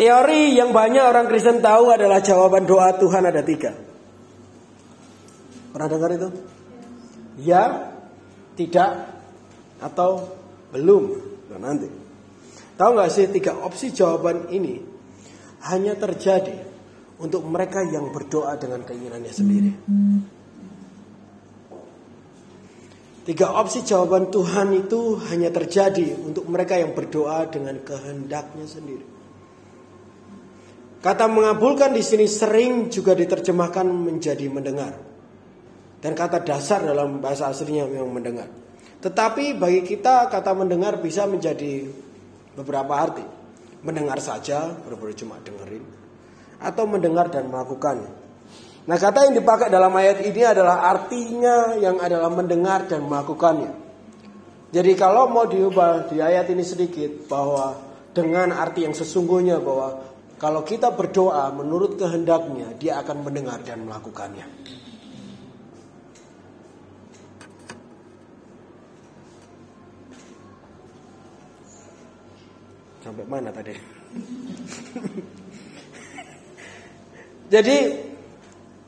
Teori 0.00 0.56
yang 0.56 0.72
banyak 0.72 1.04
orang 1.04 1.28
Kristen 1.28 1.60
tahu 1.60 1.92
adalah 1.92 2.24
jawaban 2.24 2.64
doa 2.64 2.96
Tuhan 2.96 3.20
ada 3.20 3.44
tiga. 3.44 3.76
Pernah 5.70 5.88
dengar 5.92 6.10
itu? 6.16 6.28
Ya, 7.44 7.92
tidak, 8.56 9.12
atau 9.76 10.32
belum. 10.72 11.20
Nah, 11.52 11.60
nanti. 11.60 11.88
Tahu 12.80 12.90
nggak 12.96 13.12
sih 13.12 13.28
tiga 13.28 13.60
opsi 13.60 13.92
jawaban 13.92 14.48
ini 14.48 14.80
hanya 15.68 15.92
terjadi 16.00 16.69
untuk 17.20 17.44
mereka 17.44 17.84
yang 17.84 18.08
berdoa 18.10 18.56
dengan 18.56 18.80
keinginannya 18.82 19.32
sendiri. 19.32 19.70
Tiga 23.20 23.52
opsi 23.52 23.84
jawaban 23.84 24.32
Tuhan 24.32 24.72
itu 24.74 25.20
hanya 25.28 25.52
terjadi 25.52 26.16
untuk 26.24 26.48
mereka 26.48 26.80
yang 26.80 26.96
berdoa 26.96 27.46
dengan 27.52 27.76
kehendaknya 27.84 28.64
sendiri. 28.64 29.04
Kata 31.00 31.28
mengabulkan 31.28 31.92
di 31.92 32.00
sini 32.00 32.24
sering 32.24 32.88
juga 32.88 33.12
diterjemahkan 33.16 33.86
menjadi 33.88 34.48
mendengar. 34.48 34.96
Dan 36.00 36.16
kata 36.16 36.40
dasar 36.40 36.80
dalam 36.80 37.20
bahasa 37.20 37.52
aslinya 37.52 37.84
memang 37.84 38.08
mendengar. 38.08 38.48
Tetapi 39.04 39.56
bagi 39.56 39.84
kita 39.84 40.32
kata 40.32 40.56
mendengar 40.56 40.96
bisa 41.00 41.28
menjadi 41.28 41.88
beberapa 42.56 42.96
arti. 42.96 43.24
Mendengar 43.80 44.20
saja, 44.20 44.76
benar-benar 44.76 45.16
cuma 45.16 45.36
dengerin. 45.40 45.99
Atau 46.60 46.84
mendengar 46.84 47.32
dan 47.32 47.48
melakukannya. 47.48 48.20
Nah 48.88 48.96
kata 48.96 49.28
yang 49.28 49.34
dipakai 49.36 49.68
dalam 49.68 49.92
ayat 49.92 50.24
ini 50.24 50.40
adalah 50.40 50.88
artinya 50.88 51.76
yang 51.76 52.00
adalah 52.00 52.32
mendengar 52.32 52.88
dan 52.88 53.04
melakukannya. 53.04 53.76
Jadi 54.70 54.92
kalau 54.94 55.28
mau 55.28 55.44
diubah 55.50 56.08
di 56.08 56.22
ayat 56.22 56.46
ini 56.48 56.62
sedikit 56.62 57.26
bahwa 57.26 57.74
dengan 58.14 58.54
arti 58.54 58.86
yang 58.86 58.94
sesungguhnya 58.94 59.58
bahwa 59.58 60.10
kalau 60.40 60.64
kita 60.64 60.94
berdoa 60.94 61.52
menurut 61.52 62.00
kehendaknya 62.00 62.72
dia 62.80 62.96
akan 63.02 63.26
mendengar 63.26 63.60
dan 63.60 63.84
melakukannya. 63.84 64.46
Sampai 73.00 73.24
mana 73.28 73.48
tadi? 73.52 73.74
Jadi 77.50 77.76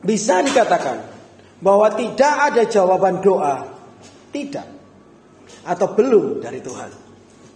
bisa 0.06 0.38
dikatakan 0.38 1.02
bahwa 1.58 1.90
tidak 1.98 2.34
ada 2.50 2.62
jawaban 2.66 3.18
doa 3.18 3.66
tidak 4.30 4.66
atau 5.62 5.94
belum 5.94 6.42
dari 6.42 6.58
Tuhan 6.58 6.90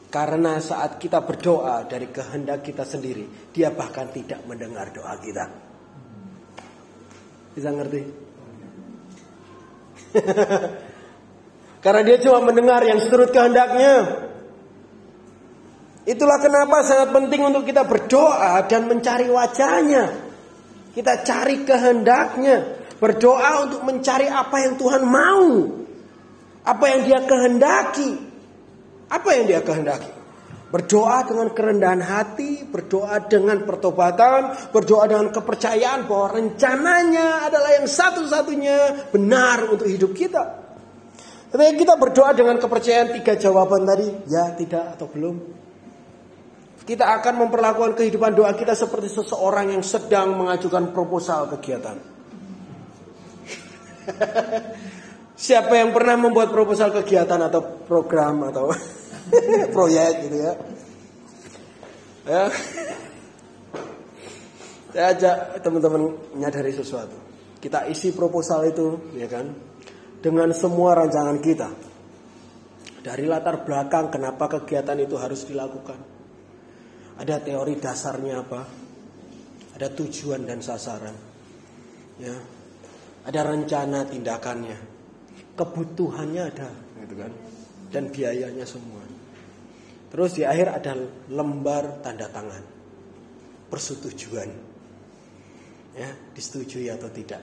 Karena 0.07 0.63
saat 0.63 1.03
kita 1.03 1.21
berdoa 1.27 1.85
dari 1.85 2.09
kehendak 2.09 2.65
kita 2.65 2.87
sendiri, 2.87 3.53
dia 3.53 3.69
bahkan 3.69 4.09
tidak 4.09 4.41
mendengar 4.49 4.89
doa 4.89 5.13
kita. 5.21 5.45
Bisa 7.53 7.69
ngerti? 7.75 8.03
Karena 11.85 12.01
dia 12.07 12.17
cuma 12.23 12.49
mendengar 12.49 12.81
yang 12.87 12.97
seturut 13.03 13.29
kehendaknya. 13.29 14.25
Itulah 16.07 16.39
kenapa 16.41 16.87
sangat 16.87 17.13
penting 17.13 17.43
untuk 17.53 17.69
kita 17.69 17.85
berdoa 17.85 18.65
dan 18.65 18.89
mencari 18.89 19.29
wajahnya. 19.29 20.26
Kita 20.97 21.21
cari 21.21 21.61
kehendaknya. 21.61 22.89
Berdoa 22.97 23.69
untuk 23.69 23.85
mencari 23.85 24.25
apa 24.33 24.57
yang 24.65 24.81
Tuhan 24.81 25.05
mau. 25.05 25.69
Apa 26.65 26.85
yang 26.97 27.01
dia 27.05 27.21
kehendaki. 27.29 28.17
Apa 29.13 29.29
yang 29.37 29.45
dia 29.45 29.61
kehendaki? 29.61 30.09
Berdoa 30.67 31.23
dengan 31.29 31.53
kerendahan 31.55 32.03
hati, 32.03 32.67
berdoa 32.67 33.23
dengan 33.29 33.63
pertobatan, 33.63 34.73
berdoa 34.75 35.07
dengan 35.07 35.31
kepercayaan 35.31 36.11
bahwa 36.11 36.43
rencananya 36.43 37.47
adalah 37.47 37.71
yang 37.79 37.87
satu-satunya 37.87 39.13
benar 39.15 39.71
untuk 39.71 39.87
hidup 39.87 40.11
kita. 40.11 40.43
Ketika 41.55 41.73
kita 41.79 41.95
berdoa 41.95 42.35
dengan 42.35 42.59
kepercayaan 42.59 43.15
tiga 43.21 43.39
jawaban 43.39 43.87
tadi, 43.87 44.11
ya, 44.27 44.59
tidak, 44.59 44.99
atau 44.99 45.07
belum. 45.07 45.56
Kita 46.87 47.19
akan 47.19 47.35
memperlakukan 47.43 47.99
kehidupan 47.99 48.39
doa 48.39 48.55
kita 48.55 48.79
seperti 48.79 49.11
seseorang 49.11 49.75
yang 49.75 49.83
sedang 49.83 50.39
mengajukan 50.39 50.95
proposal 50.95 51.51
kegiatan. 51.51 51.99
Siapa 55.51 55.75
yang 55.75 55.91
pernah 55.91 56.15
membuat 56.15 56.55
proposal 56.55 56.95
kegiatan 56.95 57.43
atau 57.43 57.83
program 57.91 58.55
atau 58.55 58.71
proyek 59.75 60.31
gitu 60.31 60.37
ya. 60.47 60.53
Ya. 62.27 62.45
Saya 64.95 65.07
ajak 65.13 65.37
teman-teman 65.67 66.15
menyadari 66.39 66.71
sesuatu. 66.71 67.19
Kita 67.59 67.91
isi 67.91 68.15
proposal 68.15 68.71
itu, 68.71 69.11
ya 69.19 69.27
kan, 69.27 69.51
dengan 70.23 70.55
semua 70.55 70.95
rancangan 71.03 71.43
kita. 71.43 71.69
Dari 73.03 73.27
latar 73.27 73.67
belakang 73.67 74.09
kenapa 74.09 74.47
kegiatan 74.47 74.97
itu 75.03 75.19
harus 75.19 75.43
dilakukan. 75.45 76.16
Ada 77.17 77.41
teori 77.41 77.75
dasarnya 77.81 78.35
apa? 78.45 78.61
Ada 79.77 79.89
tujuan 79.93 80.45
dan 80.45 80.61
sasaran. 80.61 81.17
Ya. 82.21 82.37
Ada 83.27 83.41
rencana 83.43 84.07
tindakannya 84.07 84.97
kebutuhannya 85.57 86.43
ada 86.45 86.69
gitu 87.03 87.15
kan 87.17 87.33
dan 87.89 88.13
biayanya 88.13 88.69
semua 88.69 89.01
terus 90.13 90.37
di 90.37 90.45
akhir 90.45 90.69
ada 90.69 90.93
lembar 91.33 92.05
tanda 92.05 92.29
tangan 92.29 92.63
persetujuan 93.73 94.51
ya 95.97 96.13
disetujui 96.37 96.93
atau 96.93 97.09
tidak 97.09 97.43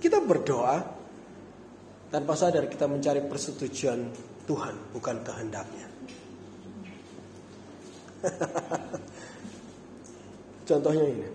kita 0.00 0.18
berdoa 0.24 0.80
tanpa 2.08 2.34
sadar 2.34 2.66
kita 2.66 2.88
mencari 2.88 3.20
persetujuan 3.28 4.00
Tuhan 4.48 4.74
bukan 4.96 5.16
kehendaknya 5.22 5.86
contohnya 10.68 11.06
ini 11.10 11.28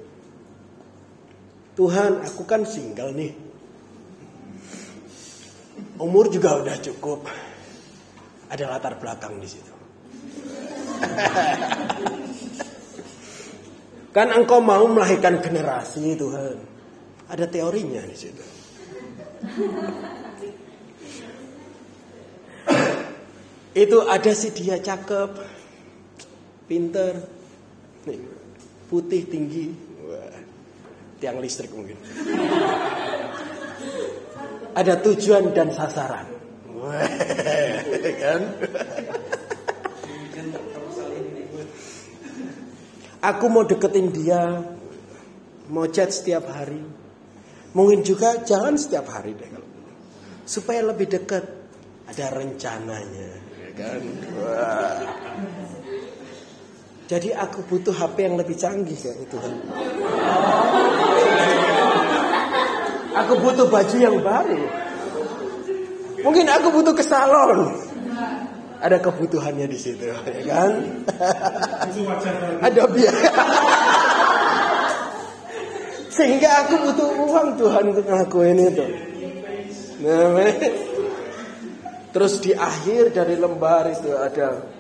Tuhan 1.76 2.26
aku 2.26 2.44
kan 2.48 2.64
single 2.64 3.12
nih 3.14 3.48
Umur 5.98 6.30
juga 6.30 6.62
udah 6.62 6.78
cukup. 6.78 7.26
Ada 8.54 8.70
latar 8.70 9.02
belakang 9.02 9.42
di 9.42 9.50
situ. 9.50 9.74
kan 14.16 14.32
engkau 14.34 14.62
mau 14.62 14.86
melahirkan 14.86 15.42
generasi 15.42 16.14
Tuhan. 16.14 16.58
Ada 17.34 17.50
teorinya 17.50 18.06
di 18.06 18.18
situ. 18.18 18.38
Itu 23.78 24.10
ada 24.10 24.34
si 24.34 24.50
dia 24.54 24.82
cakep, 24.82 25.38
pinter, 26.68 27.18
putih 28.92 29.24
tinggi, 29.26 29.72
Wah, 30.08 30.36
tiang 31.18 31.40
listrik 31.42 31.72
mungkin 31.74 31.98
ada 34.78 34.94
tujuan 35.02 35.58
dan 35.58 35.74
sasaran. 35.74 36.30
kan? 38.22 38.42
Aku 43.26 43.46
mau 43.50 43.66
deketin 43.66 44.14
dia, 44.14 44.62
mau 45.74 45.90
chat 45.90 46.14
setiap 46.14 46.46
hari. 46.54 46.78
Mungkin 47.74 48.06
juga 48.06 48.46
jangan 48.46 48.78
setiap 48.78 49.10
hari 49.10 49.34
deh 49.34 49.50
kalau 49.50 49.70
supaya 50.46 50.86
lebih 50.86 51.10
dekat. 51.10 51.58
Ada 52.08 52.32
rencananya, 52.32 53.30
ya 53.52 53.70
kan? 53.76 54.00
Wah. 54.40 55.67
Jadi 57.08 57.32
aku 57.32 57.64
butuh 57.72 57.96
HP 57.96 58.28
yang 58.28 58.36
lebih 58.36 58.60
canggih 58.60 59.00
kayak 59.00 59.16
itu 59.24 59.36
kan. 59.40 59.54
Aku 63.24 63.34
butuh 63.40 63.72
baju 63.72 63.96
yang 63.96 64.20
baru. 64.20 64.60
Mungkin 66.20 66.46
aku 66.52 66.68
butuh 66.76 66.92
ke 66.92 67.04
salon. 67.08 67.80
Ada 68.78 69.02
kebutuhannya 69.02 69.66
di 69.72 69.80
situ, 69.80 70.06
ya 70.06 70.20
kan? 70.46 70.72
Ada 72.62 72.84
biaya. 72.92 73.32
Sehingga 76.18 76.68
aku 76.68 76.74
butuh 76.92 77.10
uang 77.26 77.50
Tuhan 77.58 77.84
untuk 77.90 78.06
ngelakuin 78.06 78.58
itu. 78.68 78.86
Nah, 80.04 80.54
terus 82.14 82.38
di 82.38 82.54
akhir 82.54 83.18
dari 83.18 83.34
lembar 83.34 83.90
itu 83.90 84.14
ada 84.14 84.77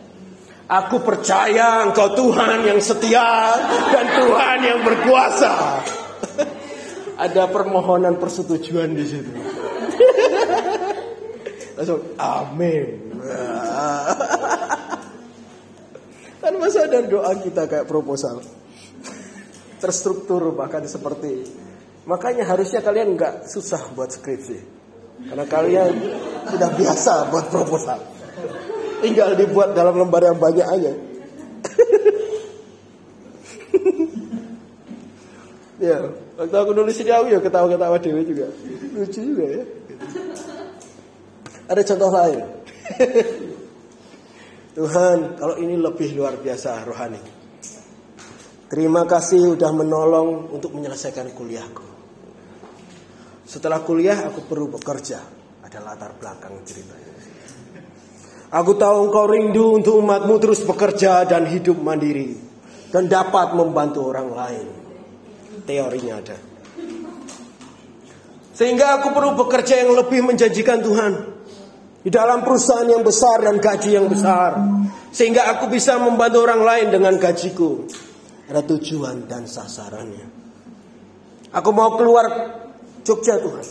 Aku 0.68 0.99
percaya 0.99 1.88
engkau 1.88 2.11
Tuhan 2.11 2.68
yang 2.68 2.84
setia 2.84 3.55
dan 3.88 4.03
Tuhan 4.20 4.59
yang 4.68 4.80
berkuasa 4.84 5.80
ada 7.24 7.47
permohonan 7.47 8.20
persetujuan 8.20 8.91
di 8.91 9.05
situ. 9.07 9.32
Langsung 11.80 12.03
amin. 12.20 13.15
kan 16.43 16.53
masa 16.59 16.84
ada 16.84 16.99
doa 16.99 17.32
kita 17.39 17.63
kayak 17.72 17.88
proposal. 17.88 18.43
Terstruktur 19.80 20.51
bahkan 20.51 20.84
seperti 20.84 21.47
makanya 22.03 22.43
harusnya 22.43 22.84
kalian 22.84 23.15
nggak 23.15 23.47
susah 23.47 23.95
buat 23.95 24.11
skripsi. 24.11 24.59
Karena 25.32 25.47
kalian 25.47 25.95
sudah 26.51 26.70
biasa 26.76 27.32
buat 27.32 27.47
proposal. 27.55 28.16
Tinggal 29.03 29.37
dibuat 29.37 29.77
dalam 29.77 29.97
lembar 29.97 30.25
yang 30.25 30.39
banyak 30.41 30.65
aja. 30.65 30.91
ya, 35.77 35.97
Waktu 36.37 36.53
aku 36.53 36.71
nulis 36.77 37.01
ini 37.01 37.09
aku 37.09 37.33
ya 37.33 37.41
ketawa-ketawa 37.41 37.97
dewi 37.97 38.21
juga. 38.21 38.45
Lucu 38.93 39.19
juga 39.25 39.45
ya. 39.57 39.63
Ada 41.65 41.81
contoh 41.81 42.09
lain. 42.13 42.45
Tuhan, 44.77 45.17
kalau 45.41 45.57
ini 45.57 45.73
lebih 45.81 46.13
luar 46.13 46.37
biasa 46.37 46.85
rohani. 46.85 47.17
Terima 48.69 49.09
kasih 49.09 49.57
sudah 49.57 49.73
menolong 49.73 50.53
untuk 50.53 50.77
menyelesaikan 50.77 51.33
kuliahku. 51.33 51.87
Setelah 53.49 53.81
kuliah 53.81 54.29
aku 54.29 54.45
perlu 54.45 54.69
bekerja. 54.69 55.17
Ada 55.65 55.81
latar 55.81 56.13
belakang 56.21 56.53
ceritanya. 56.69 57.16
Aku 58.47 58.79
tahu 58.79 59.11
engkau 59.11 59.27
rindu 59.27 59.75
untuk 59.75 59.99
umatmu 59.99 60.39
terus 60.39 60.63
bekerja 60.63 61.27
dan 61.27 61.43
hidup 61.51 61.75
mandiri. 61.83 62.39
Dan 62.87 63.11
dapat 63.11 63.51
membantu 63.51 64.07
orang 64.07 64.31
lain 64.31 64.67
teorinya 65.67 66.23
ada. 66.23 66.37
Sehingga 68.55 68.97
aku 68.97 69.11
perlu 69.11 69.35
bekerja 69.35 69.83
yang 69.83 69.91
lebih 69.93 70.23
menjanjikan 70.23 70.79
Tuhan. 70.79 71.13
Di 72.01 72.09
dalam 72.09 72.39
perusahaan 72.47 72.87
yang 72.87 73.03
besar 73.03 73.43
dan 73.43 73.59
gaji 73.59 73.99
yang 73.99 74.07
besar. 74.07 74.55
Sehingga 75.11 75.51
aku 75.51 75.67
bisa 75.67 75.99
membantu 75.99 76.47
orang 76.47 76.63
lain 76.63 76.87
dengan 76.89 77.19
gajiku. 77.19 77.83
Ada 78.47 78.63
tujuan 78.63 79.27
dan 79.27 79.43
sasarannya. 79.43 80.25
Aku 81.51 81.69
mau 81.75 81.99
keluar 81.99 82.25
Jogja 83.03 83.35
Tuhan. 83.43 83.67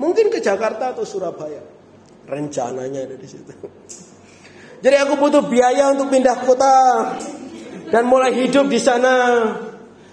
Mungkin 0.00 0.32
ke 0.32 0.40
Jakarta 0.40 0.96
atau 0.96 1.04
Surabaya. 1.04 1.60
Rencananya 2.26 3.06
ada 3.06 3.14
di 3.14 3.28
situ. 3.28 3.52
Jadi 4.86 5.02
aku 5.02 5.18
butuh 5.18 5.42
biaya 5.50 5.90
untuk 5.90 6.14
pindah 6.14 6.46
kota 6.46 6.74
dan 7.90 8.06
mulai 8.06 8.30
hidup 8.38 8.70
di 8.70 8.78
sana 8.78 9.42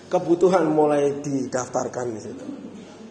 kebutuhan 0.10 0.66
mulai 0.66 1.22
didaftarkan 1.22 2.06
di 2.10 2.18
situ. 2.18 2.46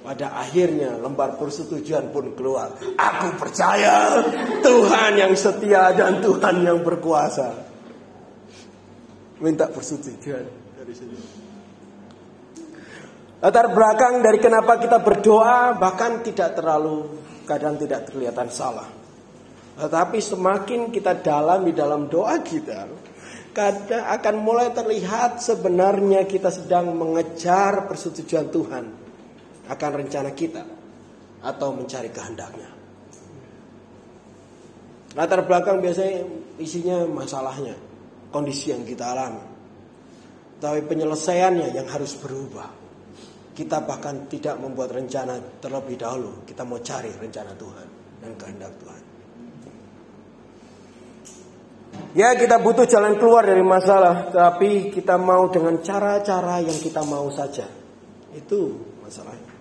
Pada 0.02 0.42
akhirnya 0.42 0.98
lembar 0.98 1.38
persetujuan 1.38 2.10
pun 2.10 2.34
keluar. 2.34 2.74
Aku 2.98 3.38
percaya 3.38 4.18
Tuhan 4.58 5.22
yang 5.22 5.38
setia 5.38 5.94
dan 5.94 6.18
Tuhan 6.18 6.66
yang 6.66 6.82
berkuasa. 6.82 7.54
Minta 9.38 9.70
persetujuan 9.70 10.42
dari 10.82 10.94
sini. 10.98 11.14
Latar 13.38 13.70
belakang 13.70 14.18
dari 14.18 14.42
kenapa 14.42 14.82
kita 14.82 14.98
berdoa 14.98 15.78
bahkan 15.78 16.26
tidak 16.26 16.58
terlalu 16.58 17.22
kadang 17.46 17.78
tidak 17.78 18.10
terlihat 18.10 18.34
salah. 18.50 19.01
Tetapi 19.72 20.18
semakin 20.20 20.92
kita 20.92 21.24
dalam 21.24 21.64
di 21.64 21.72
dalam 21.72 22.08
doa 22.12 22.36
kita, 22.44 22.84
kadang 23.56 24.04
akan 24.08 24.34
mulai 24.40 24.72
terlihat 24.72 25.40
sebenarnya 25.40 26.28
kita 26.28 26.52
sedang 26.52 26.92
mengejar 26.92 27.88
persetujuan 27.88 28.48
Tuhan 28.52 28.84
akan 29.68 29.90
rencana 30.04 30.30
kita 30.36 30.64
atau 31.40 31.68
mencari 31.72 32.08
kehendaknya. 32.12 32.70
Latar 35.12 35.44
belakang 35.44 35.84
biasanya 35.84 36.24
isinya 36.56 37.04
masalahnya, 37.04 37.76
kondisi 38.32 38.72
yang 38.72 38.84
kita 38.88 39.12
alami. 39.12 39.44
Tapi 40.56 40.80
penyelesaiannya 40.88 41.74
yang 41.74 41.88
harus 41.90 42.16
berubah. 42.16 42.80
Kita 43.52 43.84
bahkan 43.84 44.24
tidak 44.32 44.56
membuat 44.56 44.96
rencana 44.96 45.36
terlebih 45.60 46.00
dahulu. 46.00 46.48
Kita 46.48 46.64
mau 46.64 46.80
cari 46.80 47.12
rencana 47.12 47.52
Tuhan 47.52 47.88
dan 48.24 48.32
kehendak 48.40 48.72
Tuhan. 48.80 49.01
Ya 52.12 52.36
kita 52.36 52.60
butuh 52.60 52.84
jalan 52.84 53.16
keluar 53.16 53.48
dari 53.48 53.64
masalah. 53.64 54.28
Tapi 54.28 54.92
kita 54.92 55.16
mau 55.16 55.48
dengan 55.48 55.80
cara-cara 55.80 56.60
yang 56.60 56.76
kita 56.76 57.00
mau 57.08 57.32
saja. 57.32 57.64
Itu 58.36 58.76
masalahnya. 59.00 59.52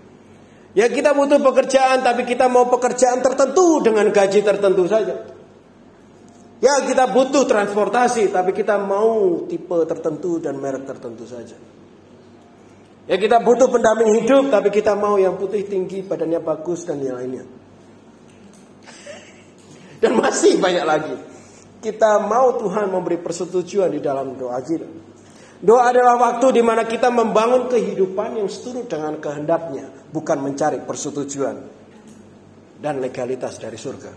Ya 0.71 0.87
kita 0.87 1.11
butuh 1.11 1.39
pekerjaan 1.39 1.99
tapi 1.99 2.23
kita 2.23 2.47
mau 2.47 2.67
pekerjaan 2.71 3.19
tertentu 3.19 3.83
dengan 3.83 4.07
gaji 4.07 4.39
tertentu 4.39 4.87
saja. 4.87 5.15
Ya 6.63 6.75
kita 6.87 7.11
butuh 7.11 7.43
transportasi 7.43 8.31
tapi 8.31 8.55
kita 8.55 8.79
mau 8.79 9.43
tipe 9.49 9.77
tertentu 9.87 10.39
dan 10.39 10.59
merek 10.59 10.87
tertentu 10.87 11.27
saja. 11.27 11.55
Ya 13.09 13.15
kita 13.19 13.43
butuh 13.43 13.67
pendamping 13.67 14.23
hidup 14.23 14.47
tapi 14.47 14.71
kita 14.71 14.95
mau 14.95 15.19
yang 15.19 15.35
putih 15.35 15.67
tinggi 15.67 16.03
badannya 16.05 16.39
bagus 16.39 16.87
dan 16.87 17.03
yang 17.03 17.19
lainnya. 17.19 17.43
Dan 19.99 20.15
masih 20.15 20.55
banyak 20.61 20.85
lagi. 20.87 21.30
Kita 21.81 22.21
mau 22.21 22.61
Tuhan 22.61 22.93
memberi 22.93 23.17
persetujuan 23.17 23.89
di 23.89 23.97
dalam 23.97 24.37
doa 24.37 24.61
kita. 24.61 24.85
Doa 25.61 25.89
adalah 25.89 26.17
waktu 26.17 26.57
di 26.57 26.61
mana 26.65 26.85
kita 26.85 27.09
membangun 27.09 27.69
kehidupan 27.69 28.37
yang 28.37 28.49
seturut 28.49 28.85
dengan 28.89 29.17
kehendaknya, 29.17 29.89
bukan 30.09 30.41
mencari 30.41 30.81
persetujuan 30.81 31.57
dan 32.81 32.97
legalitas 32.97 33.61
dari 33.61 33.77
surga. 33.77 34.13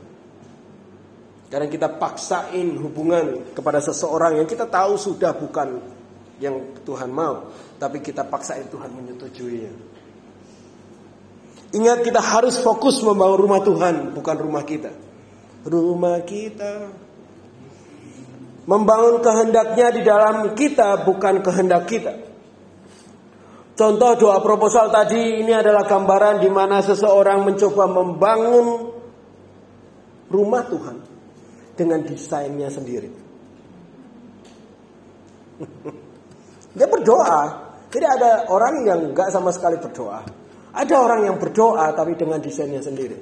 Karena 1.53 1.69
kita 1.69 1.89
paksain 2.01 2.69
hubungan 2.81 3.53
kepada 3.53 3.81
seseorang 3.81 4.41
yang 4.41 4.49
kita 4.49 4.65
tahu 4.65 4.97
sudah 4.97 5.37
bukan 5.37 5.81
yang 6.41 6.81
Tuhan 6.85 7.13
mau, 7.13 7.53
tapi 7.77 8.01
kita 8.01 8.25
paksain 8.25 8.69
Tuhan 8.73 8.89
menyetujuinya. 8.93 9.73
Ingat 11.77 11.99
kita 12.09 12.25
harus 12.25 12.57
fokus 12.57 13.05
membangun 13.05 13.39
rumah 13.45 13.61
Tuhan, 13.61 14.17
bukan 14.17 14.37
rumah 14.41 14.65
kita. 14.65 14.93
Rumah 15.69 16.19
kita 16.25 17.04
Membangun 18.65 19.21
kehendaknya 19.21 19.87
di 19.93 20.01
dalam 20.01 20.37
kita 20.57 21.05
bukan 21.05 21.45
kehendak 21.45 21.85
kita. 21.85 22.15
Contoh 23.75 24.15
doa 24.15 24.39
proposal 24.39 24.89
tadi 24.89 25.43
ini 25.43 25.51
adalah 25.51 25.85
gambaran 25.85 26.39
di 26.39 26.49
mana 26.49 26.79
seseorang 26.79 27.43
mencoba 27.43 27.85
membangun 27.91 28.67
rumah 30.31 30.63
Tuhan 30.71 30.97
dengan 31.75 32.01
desainnya 32.07 32.71
sendiri. 32.71 33.11
Dia 36.79 36.87
berdoa. 36.87 37.67
Tidak 37.91 38.11
ada 38.11 38.51
orang 38.51 38.83
yang 38.87 39.01
nggak 39.15 39.31
sama 39.31 39.55
sekali 39.55 39.79
berdoa. 39.79 40.23
Ada 40.75 40.95
orang 40.99 41.31
yang 41.31 41.37
berdoa 41.39 41.95
tapi 41.95 42.19
dengan 42.19 42.43
desainnya 42.43 42.83
sendiri. 42.83 43.15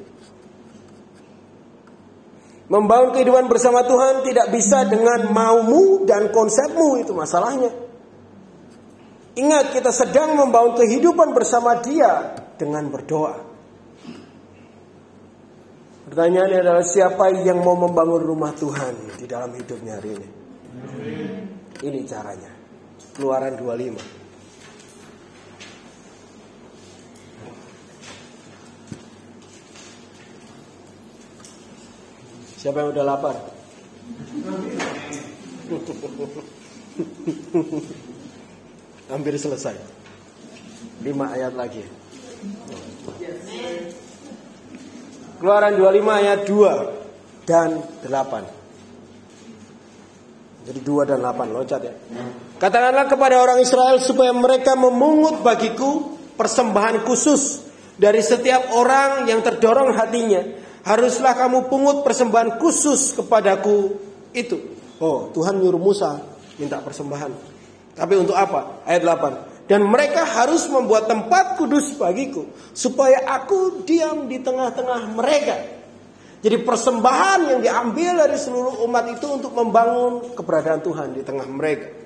Membangun 2.71 3.11
kehidupan 3.15 3.51
bersama 3.51 3.83
Tuhan 3.83 4.23
tidak 4.23 4.47
bisa 4.55 4.87
dengan 4.87 5.31
maumu 5.35 6.07
dan 6.07 6.31
konsepmu 6.31 7.03
itu 7.03 7.11
masalahnya. 7.11 7.71
Ingat 9.33 9.73
kita 9.73 9.91
sedang 9.91 10.37
membangun 10.37 10.77
kehidupan 10.77 11.33
bersama 11.33 11.81
dia 11.81 12.37
dengan 12.61 12.87
berdoa. 12.93 13.35
Pertanyaannya 16.13 16.59
adalah 16.61 16.85
siapa 16.85 17.33
yang 17.41 17.65
mau 17.65 17.73
membangun 17.73 18.21
rumah 18.21 18.53
Tuhan 18.53 19.17
di 19.17 19.25
dalam 19.25 19.57
hidupnya 19.57 19.97
hari 19.97 20.11
ini? 20.13 20.29
Ini 21.83 21.99
caranya. 22.05 22.53
Keluaran 23.17 23.57
25. 23.57 24.22
Siapa 32.63 32.79
yang 32.79 32.95
udah 32.95 33.03
lapar? 33.03 33.35
Hampir 39.11 39.35
selesai. 39.35 39.75
Lima 41.03 41.35
ayat 41.35 41.59
lagi. 41.59 41.83
Keluaran 45.43 45.75
25 45.75 46.23
ayat 46.23 46.47
2 46.47 47.51
dan 47.51 47.83
8. 48.07 50.63
Jadi 50.63 50.79
2 50.87 51.03
dan 51.03 51.19
8 51.19 51.51
loncat 51.51 51.83
ya. 51.83 51.91
Katakanlah 52.63 53.11
kepada 53.11 53.43
orang 53.43 53.59
Israel 53.59 53.99
supaya 53.99 54.31
mereka 54.31 54.79
memungut 54.79 55.43
bagiku 55.43 56.15
persembahan 56.39 57.03
khusus 57.03 57.67
dari 57.99 58.23
setiap 58.23 58.71
orang 58.71 59.27
yang 59.27 59.43
terdorong 59.43 59.99
hatinya 59.99 60.62
haruslah 60.83 61.35
kamu 61.35 61.71
pungut 61.71 62.03
persembahan 62.07 62.59
khusus 62.59 63.15
kepadaku 63.15 63.97
itu. 64.35 64.59
Oh, 65.03 65.31
Tuhan 65.35 65.59
nyuruh 65.59 65.83
Musa 65.83 66.23
minta 66.59 66.79
persembahan. 66.79 67.33
Tapi 67.93 68.15
untuk 68.19 68.39
apa? 68.39 68.83
Ayat 68.87 69.03
8. 69.05 69.71
Dan 69.71 69.87
mereka 69.87 70.27
harus 70.27 70.67
membuat 70.69 71.07
tempat 71.07 71.57
kudus 71.57 71.95
bagiku 71.95 72.51
supaya 72.75 73.23
aku 73.25 73.87
diam 73.87 74.27
di 74.27 74.43
tengah-tengah 74.43 75.11
mereka. 75.15 75.57
Jadi 76.43 76.59
persembahan 76.67 77.41
yang 77.55 77.61
diambil 77.63 78.27
dari 78.27 78.35
seluruh 78.35 78.83
umat 78.91 79.07
itu 79.15 79.27
untuk 79.31 79.55
membangun 79.55 80.35
keberadaan 80.35 80.83
Tuhan 80.83 81.15
di 81.15 81.23
tengah 81.23 81.47
mereka. 81.47 82.03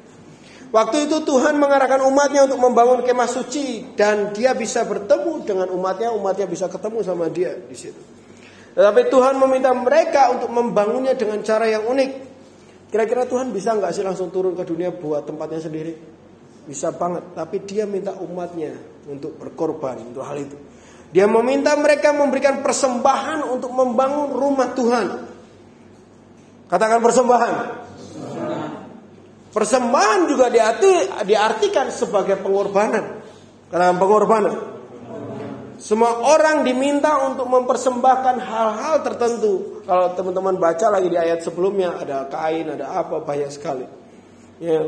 Waktu 0.69 1.09
itu 1.09 1.25
Tuhan 1.25 1.57
mengarahkan 1.57 2.05
umatnya 2.05 2.45
untuk 2.45 2.61
membangun 2.61 3.01
kemah 3.01 3.31
suci 3.31 3.97
dan 3.97 4.37
dia 4.37 4.53
bisa 4.53 4.85
bertemu 4.85 5.47
dengan 5.47 5.69
umatnya, 5.73 6.13
umatnya 6.13 6.45
bisa 6.45 6.69
ketemu 6.69 7.01
sama 7.01 7.33
dia 7.33 7.57
di 7.57 7.73
situ. 7.73 8.16
Tetapi 8.77 9.09
Tuhan 9.09 9.41
meminta 9.41 9.73
mereka 9.73 10.29
untuk 10.37 10.53
membangunnya 10.53 11.17
dengan 11.17 11.41
cara 11.41 11.65
yang 11.65 11.89
unik. 11.89 12.11
Kira-kira 12.93 13.25
Tuhan 13.25 13.49
bisa 13.49 13.73
nggak 13.73 13.89
sih 13.89 14.05
langsung 14.05 14.29
turun 14.29 14.53
ke 14.53 14.69
dunia 14.69 14.93
buat 14.93 15.25
tempatnya 15.25 15.65
sendiri? 15.65 15.97
Bisa 16.69 16.93
banget. 16.93 17.33
Tapi 17.33 17.65
dia 17.65 17.89
minta 17.89 18.13
umatnya 18.21 18.77
untuk 19.09 19.41
berkorban 19.41 20.13
untuk 20.13 20.21
hal 20.29 20.37
itu. 20.37 20.61
Dia 21.09 21.25
meminta 21.25 21.73
mereka 21.81 22.13
memberikan 22.13 22.61
persembahan 22.61 23.49
untuk 23.49 23.73
membangun 23.73 24.37
rumah 24.37 24.69
Tuhan. 24.77 25.07
Katakan 26.69 27.01
persembahan. 27.01 27.55
Persembahan 29.57 30.21
juga 30.29 30.53
diarti, 30.53 31.25
diartikan 31.25 31.89
sebagai 31.89 32.37
pengorbanan. 32.45 33.25
Katakan 33.73 33.97
pengorbanan. 33.97 34.76
Semua 35.87 36.19
orang 36.19 36.67
diminta 36.67 37.15
untuk 37.31 37.47
mempersembahkan 37.47 38.43
hal-hal 38.43 39.07
tertentu. 39.07 39.87
Kalau 39.87 40.19
teman-teman 40.19 40.59
baca 40.59 40.91
lagi 40.91 41.07
di 41.07 41.15
ayat 41.15 41.47
sebelumnya 41.47 41.95
ada 41.95 42.27
kain, 42.27 42.75
ada 42.75 42.91
apa 42.91 43.23
banyak 43.23 43.47
sekali. 43.55 43.87
Ya. 44.59 44.83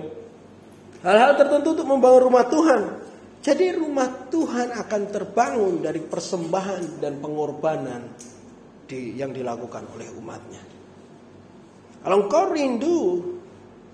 Hal-hal 1.07 1.39
tertentu 1.39 1.79
untuk 1.79 1.87
membangun 1.87 2.23
rumah 2.27 2.51
Tuhan. 2.51 2.99
Jadi 3.39 3.79
rumah 3.79 4.11
Tuhan 4.27 4.75
akan 4.75 5.03
terbangun 5.15 5.87
dari 5.87 6.03
persembahan 6.03 6.99
dan 6.99 7.23
pengorbanan 7.23 8.03
di, 8.91 9.15
yang 9.15 9.31
dilakukan 9.31 9.87
oleh 9.95 10.11
umatnya. 10.19 10.63
Kalau 12.03 12.27
engkau 12.27 12.51
rindu 12.51 12.99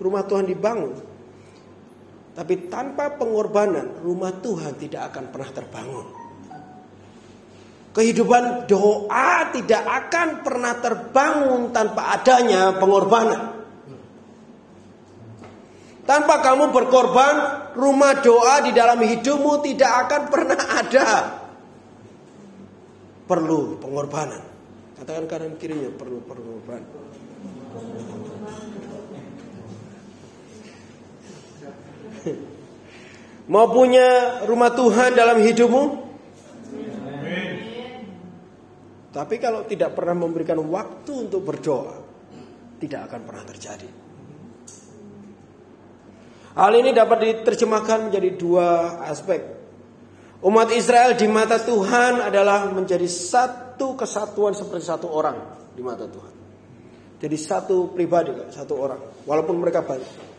rumah 0.01 0.25
Tuhan 0.25 0.49
dibangun, 0.49 0.97
tapi 2.33 2.65
tanpa 2.65 3.13
pengorbanan 3.13 4.01
rumah 4.01 4.33
Tuhan 4.41 4.73
tidak 4.81 5.13
akan 5.13 5.29
pernah 5.29 5.51
terbangun. 5.53 6.24
Kehidupan 7.95 8.67
doa 8.67 9.55
tidak 9.55 9.83
akan 9.87 10.43
pernah 10.43 10.75
terbangun 10.83 11.71
tanpa 11.71 12.19
adanya 12.19 12.75
pengorbanan. 12.75 13.55
Tanpa 16.03 16.43
kamu 16.43 16.75
berkorban, 16.75 17.35
rumah 17.73 18.19
doa 18.19 18.67
di 18.67 18.75
dalam 18.75 18.99
hidupmu 18.99 19.63
tidak 19.63 19.91
akan 20.05 20.21
pernah 20.27 20.59
ada. 20.75 21.07
perlu 23.25 23.81
pengorbanan. 23.81 24.37
Katakan 25.01 25.25
kanan 25.25 25.57
kirinya 25.57 25.89
perlu 25.97 26.21
pengorbanan. 26.29 26.85
Mau 33.49 33.65
punya 33.73 34.41
rumah 34.45 34.69
Tuhan 34.77 35.17
dalam 35.17 35.41
hidupmu? 35.41 36.04
Tapi 39.15 39.39
kalau 39.39 39.63
tidak 39.63 39.95
pernah 39.95 40.27
memberikan 40.27 40.59
waktu 40.59 41.11
untuk 41.15 41.47
berdoa, 41.47 41.95
tidak 42.83 43.07
akan 43.07 43.21
pernah 43.23 43.47
terjadi. 43.47 43.89
Hal 46.59 46.71
ini 46.75 46.91
dapat 46.91 47.17
diterjemahkan 47.23 48.11
menjadi 48.11 48.35
dua 48.35 48.99
aspek. 49.07 49.39
Umat 50.43 50.67
Israel 50.75 51.15
di 51.15 51.31
mata 51.31 51.55
Tuhan 51.63 52.27
adalah 52.27 52.67
menjadi 52.75 53.07
satu 53.07 53.95
kesatuan 53.95 54.51
seperti 54.51 54.83
satu 54.83 55.07
orang 55.07 55.39
di 55.71 55.79
mata 55.79 56.11
Tuhan. 56.11 56.33
Jadi 57.15 57.37
satu 57.39 57.95
pribadi, 57.95 58.35
satu 58.51 58.75
orang, 58.75 58.99
walaupun 59.23 59.55
mereka 59.55 59.79
banyak. 59.79 60.35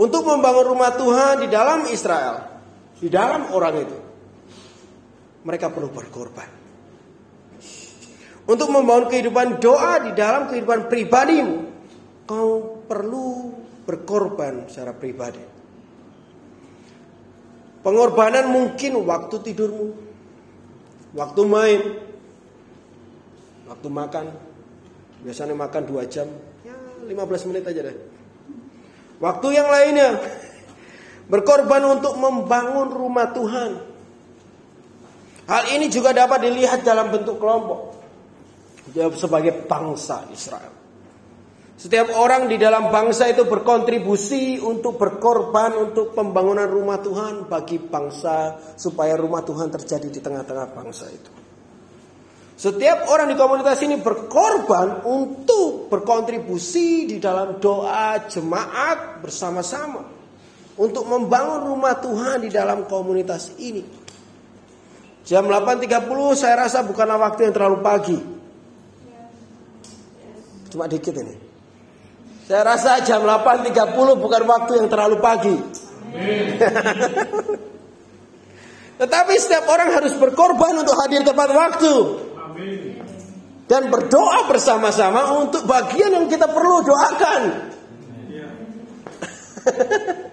Untuk 0.00 0.24
membangun 0.24 0.72
rumah 0.72 0.96
Tuhan 0.96 1.44
di 1.44 1.48
dalam 1.52 1.84
Israel, 1.92 2.48
di 2.96 3.12
dalam 3.12 3.52
orang 3.52 3.74
itu, 3.76 3.98
mereka 5.44 5.68
perlu 5.68 5.92
berkorban. 5.92 6.59
Untuk 8.50 8.66
membangun 8.66 9.06
kehidupan 9.06 9.62
doa 9.62 10.02
di 10.02 10.10
dalam 10.10 10.50
kehidupan 10.50 10.90
pribadimu, 10.90 11.70
kau 12.26 12.82
perlu 12.82 13.54
berkorban 13.86 14.66
secara 14.66 14.90
pribadi. 14.90 15.38
Pengorbanan 17.86 18.50
mungkin 18.50 19.06
waktu 19.06 19.38
tidurmu, 19.38 19.94
waktu 21.14 21.42
main, 21.46 21.80
waktu 23.70 23.86
makan. 23.86 24.26
Biasanya 25.20 25.54
makan 25.54 25.82
dua 25.86 26.08
jam, 26.10 26.26
ya 26.66 26.74
15 27.06 27.48
menit 27.54 27.70
aja 27.70 27.86
deh. 27.86 27.96
Waktu 29.22 29.46
yang 29.52 29.70
lainnya 29.70 30.18
berkorban 31.32 31.86
untuk 31.86 32.18
membangun 32.18 32.90
rumah 32.90 33.30
Tuhan. 33.30 33.78
Hal 35.46 35.62
ini 35.70 35.86
juga 35.86 36.10
dapat 36.10 36.50
dilihat 36.50 36.82
dalam 36.82 37.14
bentuk 37.14 37.38
kelompok. 37.38 37.99
Sebagai 38.94 39.66
bangsa 39.70 40.26
Israel. 40.34 40.80
Setiap 41.80 42.12
orang 42.12 42.44
di 42.44 42.60
dalam 42.60 42.92
bangsa 42.92 43.24
itu 43.32 43.48
berkontribusi 43.48 44.60
untuk 44.60 45.00
berkorban 45.00 45.88
untuk 45.88 46.12
pembangunan 46.12 46.68
rumah 46.68 47.00
Tuhan 47.00 47.48
bagi 47.48 47.80
bangsa 47.80 48.60
supaya 48.76 49.16
rumah 49.16 49.40
Tuhan 49.40 49.72
terjadi 49.72 50.12
di 50.12 50.20
tengah-tengah 50.20 50.76
bangsa 50.76 51.08
itu. 51.08 51.32
Setiap 52.60 53.08
orang 53.08 53.32
di 53.32 53.36
komunitas 53.40 53.80
ini 53.80 53.96
berkorban 53.96 55.08
untuk 55.08 55.88
berkontribusi 55.88 57.08
di 57.08 57.16
dalam 57.16 57.56
doa 57.56 58.28
jemaat 58.28 59.24
bersama-sama 59.24 60.04
untuk 60.76 61.08
membangun 61.08 61.64
rumah 61.64 61.96
Tuhan 61.96 62.44
di 62.44 62.52
dalam 62.52 62.84
komunitas 62.84 63.56
ini. 63.56 63.80
Jam 65.24 65.48
8.30 65.48 66.12
saya 66.36 66.68
rasa 66.68 66.84
bukanlah 66.84 67.16
waktu 67.16 67.48
yang 67.48 67.56
terlalu 67.56 67.80
pagi. 67.80 68.39
Cuma 70.70 70.86
dikit 70.86 71.14
ini. 71.18 71.34
Saya 72.46 72.62
rasa 72.66 73.02
jam 73.06 73.22
8.30 73.22 73.70
bukan 73.94 74.42
waktu 74.46 74.72
yang 74.82 74.88
terlalu 74.90 75.16
pagi. 75.22 75.54
Tetapi 79.00 79.32
setiap 79.38 79.70
orang 79.70 79.94
harus 79.94 80.18
berkorban 80.18 80.82
untuk 80.82 80.98
hadir 81.04 81.22
tepat 81.22 81.50
waktu. 81.54 81.94
Dan 83.70 83.86
berdoa 83.86 84.50
bersama-sama 84.50 85.46
untuk 85.46 85.62
bagian 85.62 86.10
yang 86.10 86.26
kita 86.26 86.50
perlu 86.50 86.82
doakan. 86.82 87.70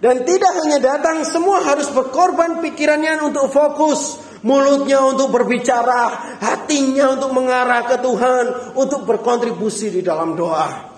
Dan 0.00 0.24
tidak 0.24 0.52
hanya 0.64 0.80
datang, 0.80 1.28
semua 1.28 1.60
harus 1.60 1.92
berkorban 1.92 2.64
pikirannya 2.64 3.20
untuk 3.20 3.52
fokus, 3.52 4.16
mulutnya 4.42 5.04
untuk 5.04 5.32
berbicara, 5.32 6.36
hatinya 6.40 7.16
untuk 7.16 7.30
mengarah 7.36 7.84
ke 7.84 7.96
Tuhan, 8.00 8.44
untuk 8.76 9.04
berkontribusi 9.04 9.92
di 9.92 10.00
dalam 10.00 10.36
doa. 10.36 10.90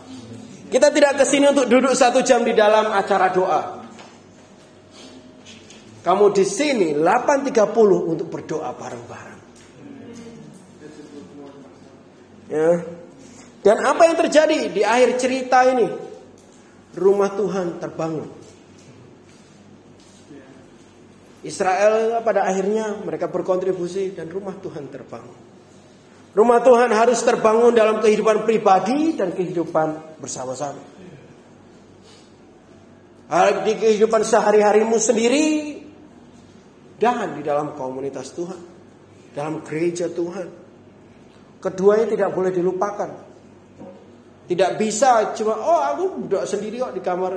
Kita 0.72 0.88
tidak 0.88 1.20
ke 1.20 1.24
sini 1.28 1.52
untuk 1.52 1.68
duduk 1.68 1.92
satu 1.92 2.24
jam 2.24 2.40
di 2.46 2.56
dalam 2.56 2.88
acara 2.90 3.28
doa. 3.28 3.62
Kamu 6.02 6.34
di 6.34 6.42
sini 6.42 6.98
8.30 6.98 8.10
untuk 8.10 8.26
berdoa 8.26 8.74
bareng-bareng. 8.74 9.40
Ya. 12.50 12.72
Dan 13.62 13.76
apa 13.86 14.02
yang 14.10 14.16
terjadi 14.18 14.66
di 14.74 14.82
akhir 14.82 15.22
cerita 15.22 15.62
ini? 15.70 15.86
Rumah 16.92 17.30
Tuhan 17.38 17.78
terbangun. 17.78 18.41
Israel 21.42 22.22
pada 22.22 22.46
akhirnya 22.46 23.02
mereka 23.02 23.26
berkontribusi 23.26 24.14
dan 24.14 24.30
rumah 24.30 24.54
Tuhan 24.62 24.86
terbangun. 24.86 25.38
Rumah 26.32 26.58
Tuhan 26.64 26.90
harus 26.96 27.20
terbangun 27.20 27.76
dalam 27.76 28.00
kehidupan 28.00 28.48
pribadi 28.48 29.18
dan 29.18 29.36
kehidupan 29.36 30.16
bersama-sama. 30.22 30.80
Di 33.66 33.72
kehidupan 33.76 34.22
sehari-harimu 34.24 34.96
sendiri 34.96 35.76
dan 36.96 37.36
di 37.36 37.42
dalam 37.44 37.76
komunitas 37.76 38.32
Tuhan, 38.32 38.60
dalam 39.36 39.60
gereja 39.66 40.08
Tuhan. 40.08 40.48
Keduanya 41.58 42.06
tidak 42.10 42.30
boleh 42.32 42.50
dilupakan. 42.54 43.10
Tidak 44.46 44.70
bisa 44.80 45.32
cuma 45.36 45.54
oh 45.58 45.80
aku 45.80 46.04
duduk 46.26 46.44
sendiri 46.44 46.82
kok 46.82 46.92
di 46.96 47.02
kamar 47.04 47.32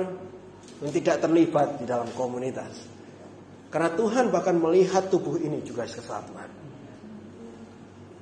dan 0.82 0.90
tidak 0.92 1.16
terlibat 1.22 1.80
di 1.80 1.84
dalam 1.88 2.08
komunitas. 2.12 2.95
Karena 3.70 3.90
Tuhan 3.92 4.30
bahkan 4.30 4.56
melihat 4.56 5.10
tubuh 5.10 5.36
ini 5.42 5.60
juga 5.66 5.84
kesatuan. 5.84 6.48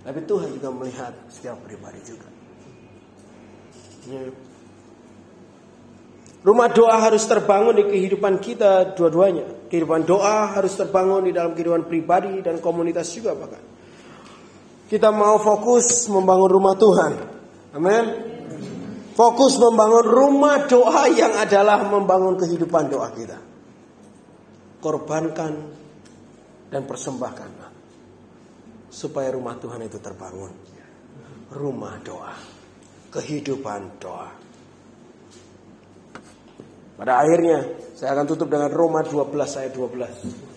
Tapi 0.05 0.21
Tuhan 0.29 0.49
juga 0.57 0.69
melihat 0.69 1.13
setiap 1.33 1.61
pribadi 1.65 2.01
juga. 2.05 2.29
Ya. 4.05 4.29
Rumah 6.45 6.69
doa 6.77 6.97
harus 7.01 7.25
terbangun 7.25 7.73
di 7.73 7.85
kehidupan 7.89 8.37
kita 8.37 8.93
dua-duanya. 8.93 9.65
Kehidupan 9.73 10.05
doa 10.05 10.53
harus 10.53 10.77
terbangun 10.77 11.25
di 11.25 11.33
dalam 11.33 11.57
kehidupan 11.57 11.89
pribadi 11.89 12.45
dan 12.45 12.61
komunitas 12.61 13.09
juga 13.17 13.33
bahkan. 13.33 13.65
Kita 14.85 15.09
mau 15.09 15.41
fokus 15.41 16.05
membangun 16.13 16.51
rumah 16.53 16.77
Tuhan. 16.77 17.13
Amin. 17.73 18.05
Fokus 19.17 19.57
membangun 19.57 20.05
rumah 20.05 20.69
doa 20.69 21.09
yang 21.09 21.33
adalah 21.33 21.81
membangun 21.89 22.37
kehidupan 22.37 22.93
doa 22.93 23.09
kita. 23.17 23.54
Korbankan 24.85 25.53
dan 26.69 26.85
persembahkan 26.85 27.51
supaya 28.93 29.33
rumah 29.33 29.57
Tuhan 29.57 29.81
itu 29.81 29.97
terbangun. 29.97 30.53
Rumah 31.57 31.95
doa, 32.05 32.37
kehidupan 33.09 33.97
doa. 33.97 34.29
Pada 37.01 37.25
akhirnya 37.25 37.65
saya 37.97 38.13
akan 38.13 38.27
tutup 38.29 38.53
dengan 38.53 38.69
Roma 38.69 39.01
12 39.01 39.33
ayat 39.57 39.73
12. 39.73 40.54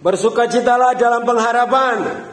Bersukacitalah 0.00 0.96
dalam 0.96 1.28
pengharapan. 1.28 2.24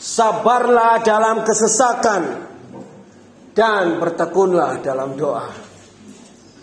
Sabarlah 0.00 1.04
dalam 1.04 1.44
kesesakan 1.44 2.48
dan 3.52 4.00
bertekunlah 4.00 4.80
dalam 4.80 5.20
doa. 5.20 5.52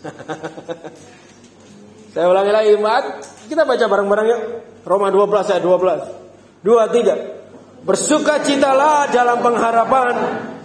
Saya 2.13 2.29
ulangi 2.29 2.53
lagi, 2.53 2.77
Mat. 2.81 3.05
Kita 3.49 3.65
baca 3.65 3.85
bareng-bareng 3.85 4.27
yuk. 4.29 4.41
Roma 4.85 5.09
12 5.13 5.51
ayat 5.53 5.61
12. 5.61 6.65
Dua, 6.65 6.89
tiga. 6.89 7.15
Bersukacitalah 7.83 9.11
dalam 9.11 9.43
pengharapan, 9.43 10.15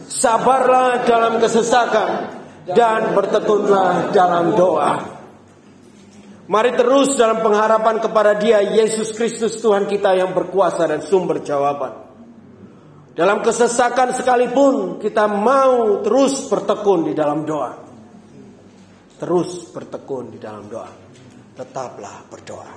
sabarlah 0.07 1.03
dalam 1.03 1.43
kesesakan, 1.43 2.31
dan 2.71 3.11
bertekunlah 3.13 4.15
dalam 4.15 4.55
doa. 4.55 5.18
Mari 6.49 6.73
terus 6.81 7.13
dalam 7.13 7.45
pengharapan 7.45 8.01
kepada 8.01 8.33
Dia 8.41 8.65
Yesus 8.65 9.13
Kristus 9.13 9.61
Tuhan 9.61 9.85
kita 9.85 10.17
yang 10.17 10.33
berkuasa 10.33 10.89
dan 10.89 11.05
sumber 11.05 11.45
jawaban. 11.45 12.09
Dalam 13.13 13.45
kesesakan 13.45 14.17
sekalipun 14.17 14.97
kita 14.97 15.29
mau 15.29 16.01
terus 16.01 16.49
bertekun 16.49 17.05
di 17.05 17.13
dalam 17.13 17.45
doa. 17.45 17.77
Terus 19.21 19.69
bertekun 19.77 20.33
di 20.33 20.39
dalam 20.41 20.65
doa. 20.73 20.89
Tetaplah 21.53 22.25
berdoa. 22.33 22.73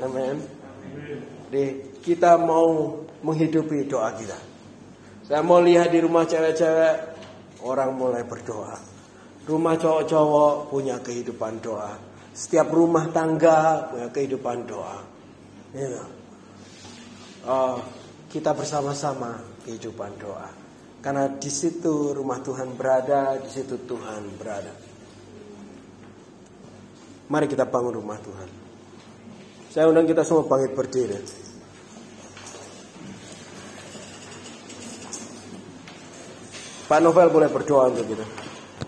Amin. 0.00 0.40
Jadi 1.52 1.64
kita 2.00 2.40
mau 2.40 2.96
menghidupi 3.20 3.84
doa 3.84 4.16
kita. 4.16 4.38
Saya 5.28 5.44
mau 5.44 5.60
lihat 5.60 5.92
di 5.92 6.00
rumah 6.00 6.24
cewek-cewek 6.24 6.94
orang 7.68 7.92
mulai 7.92 8.24
berdoa. 8.24 8.80
Rumah 9.44 9.74
cowok-cowok 9.76 10.72
punya 10.72 10.96
kehidupan 11.04 11.60
doa. 11.60 12.11
Setiap 12.32 12.72
rumah 12.72 13.12
tangga 13.12 13.88
punya 13.92 14.08
kehidupan 14.08 14.64
doa. 14.64 14.98
Ya. 15.76 16.04
Kita 18.32 18.56
bersama-sama 18.56 19.36
kehidupan 19.68 20.16
doa. 20.16 20.48
Karena 21.04 21.28
di 21.28 21.50
situ 21.52 22.16
rumah 22.16 22.40
Tuhan 22.40 22.72
berada, 22.72 23.36
di 23.36 23.50
situ 23.52 23.84
Tuhan 23.84 24.38
berada. 24.40 24.72
Mari 27.28 27.46
kita 27.48 27.68
bangun 27.68 28.00
rumah 28.00 28.16
Tuhan. 28.20 28.48
Saya 29.72 29.88
undang 29.88 30.04
kita 30.08 30.24
semua 30.24 30.44
bangkit 30.44 30.72
berdiri. 30.76 31.18
Pak 36.86 37.00
Novel 37.00 37.28
boleh 37.32 37.48
berdoa 37.48 37.88
untuk 37.88 38.04
kita. 38.04 38.51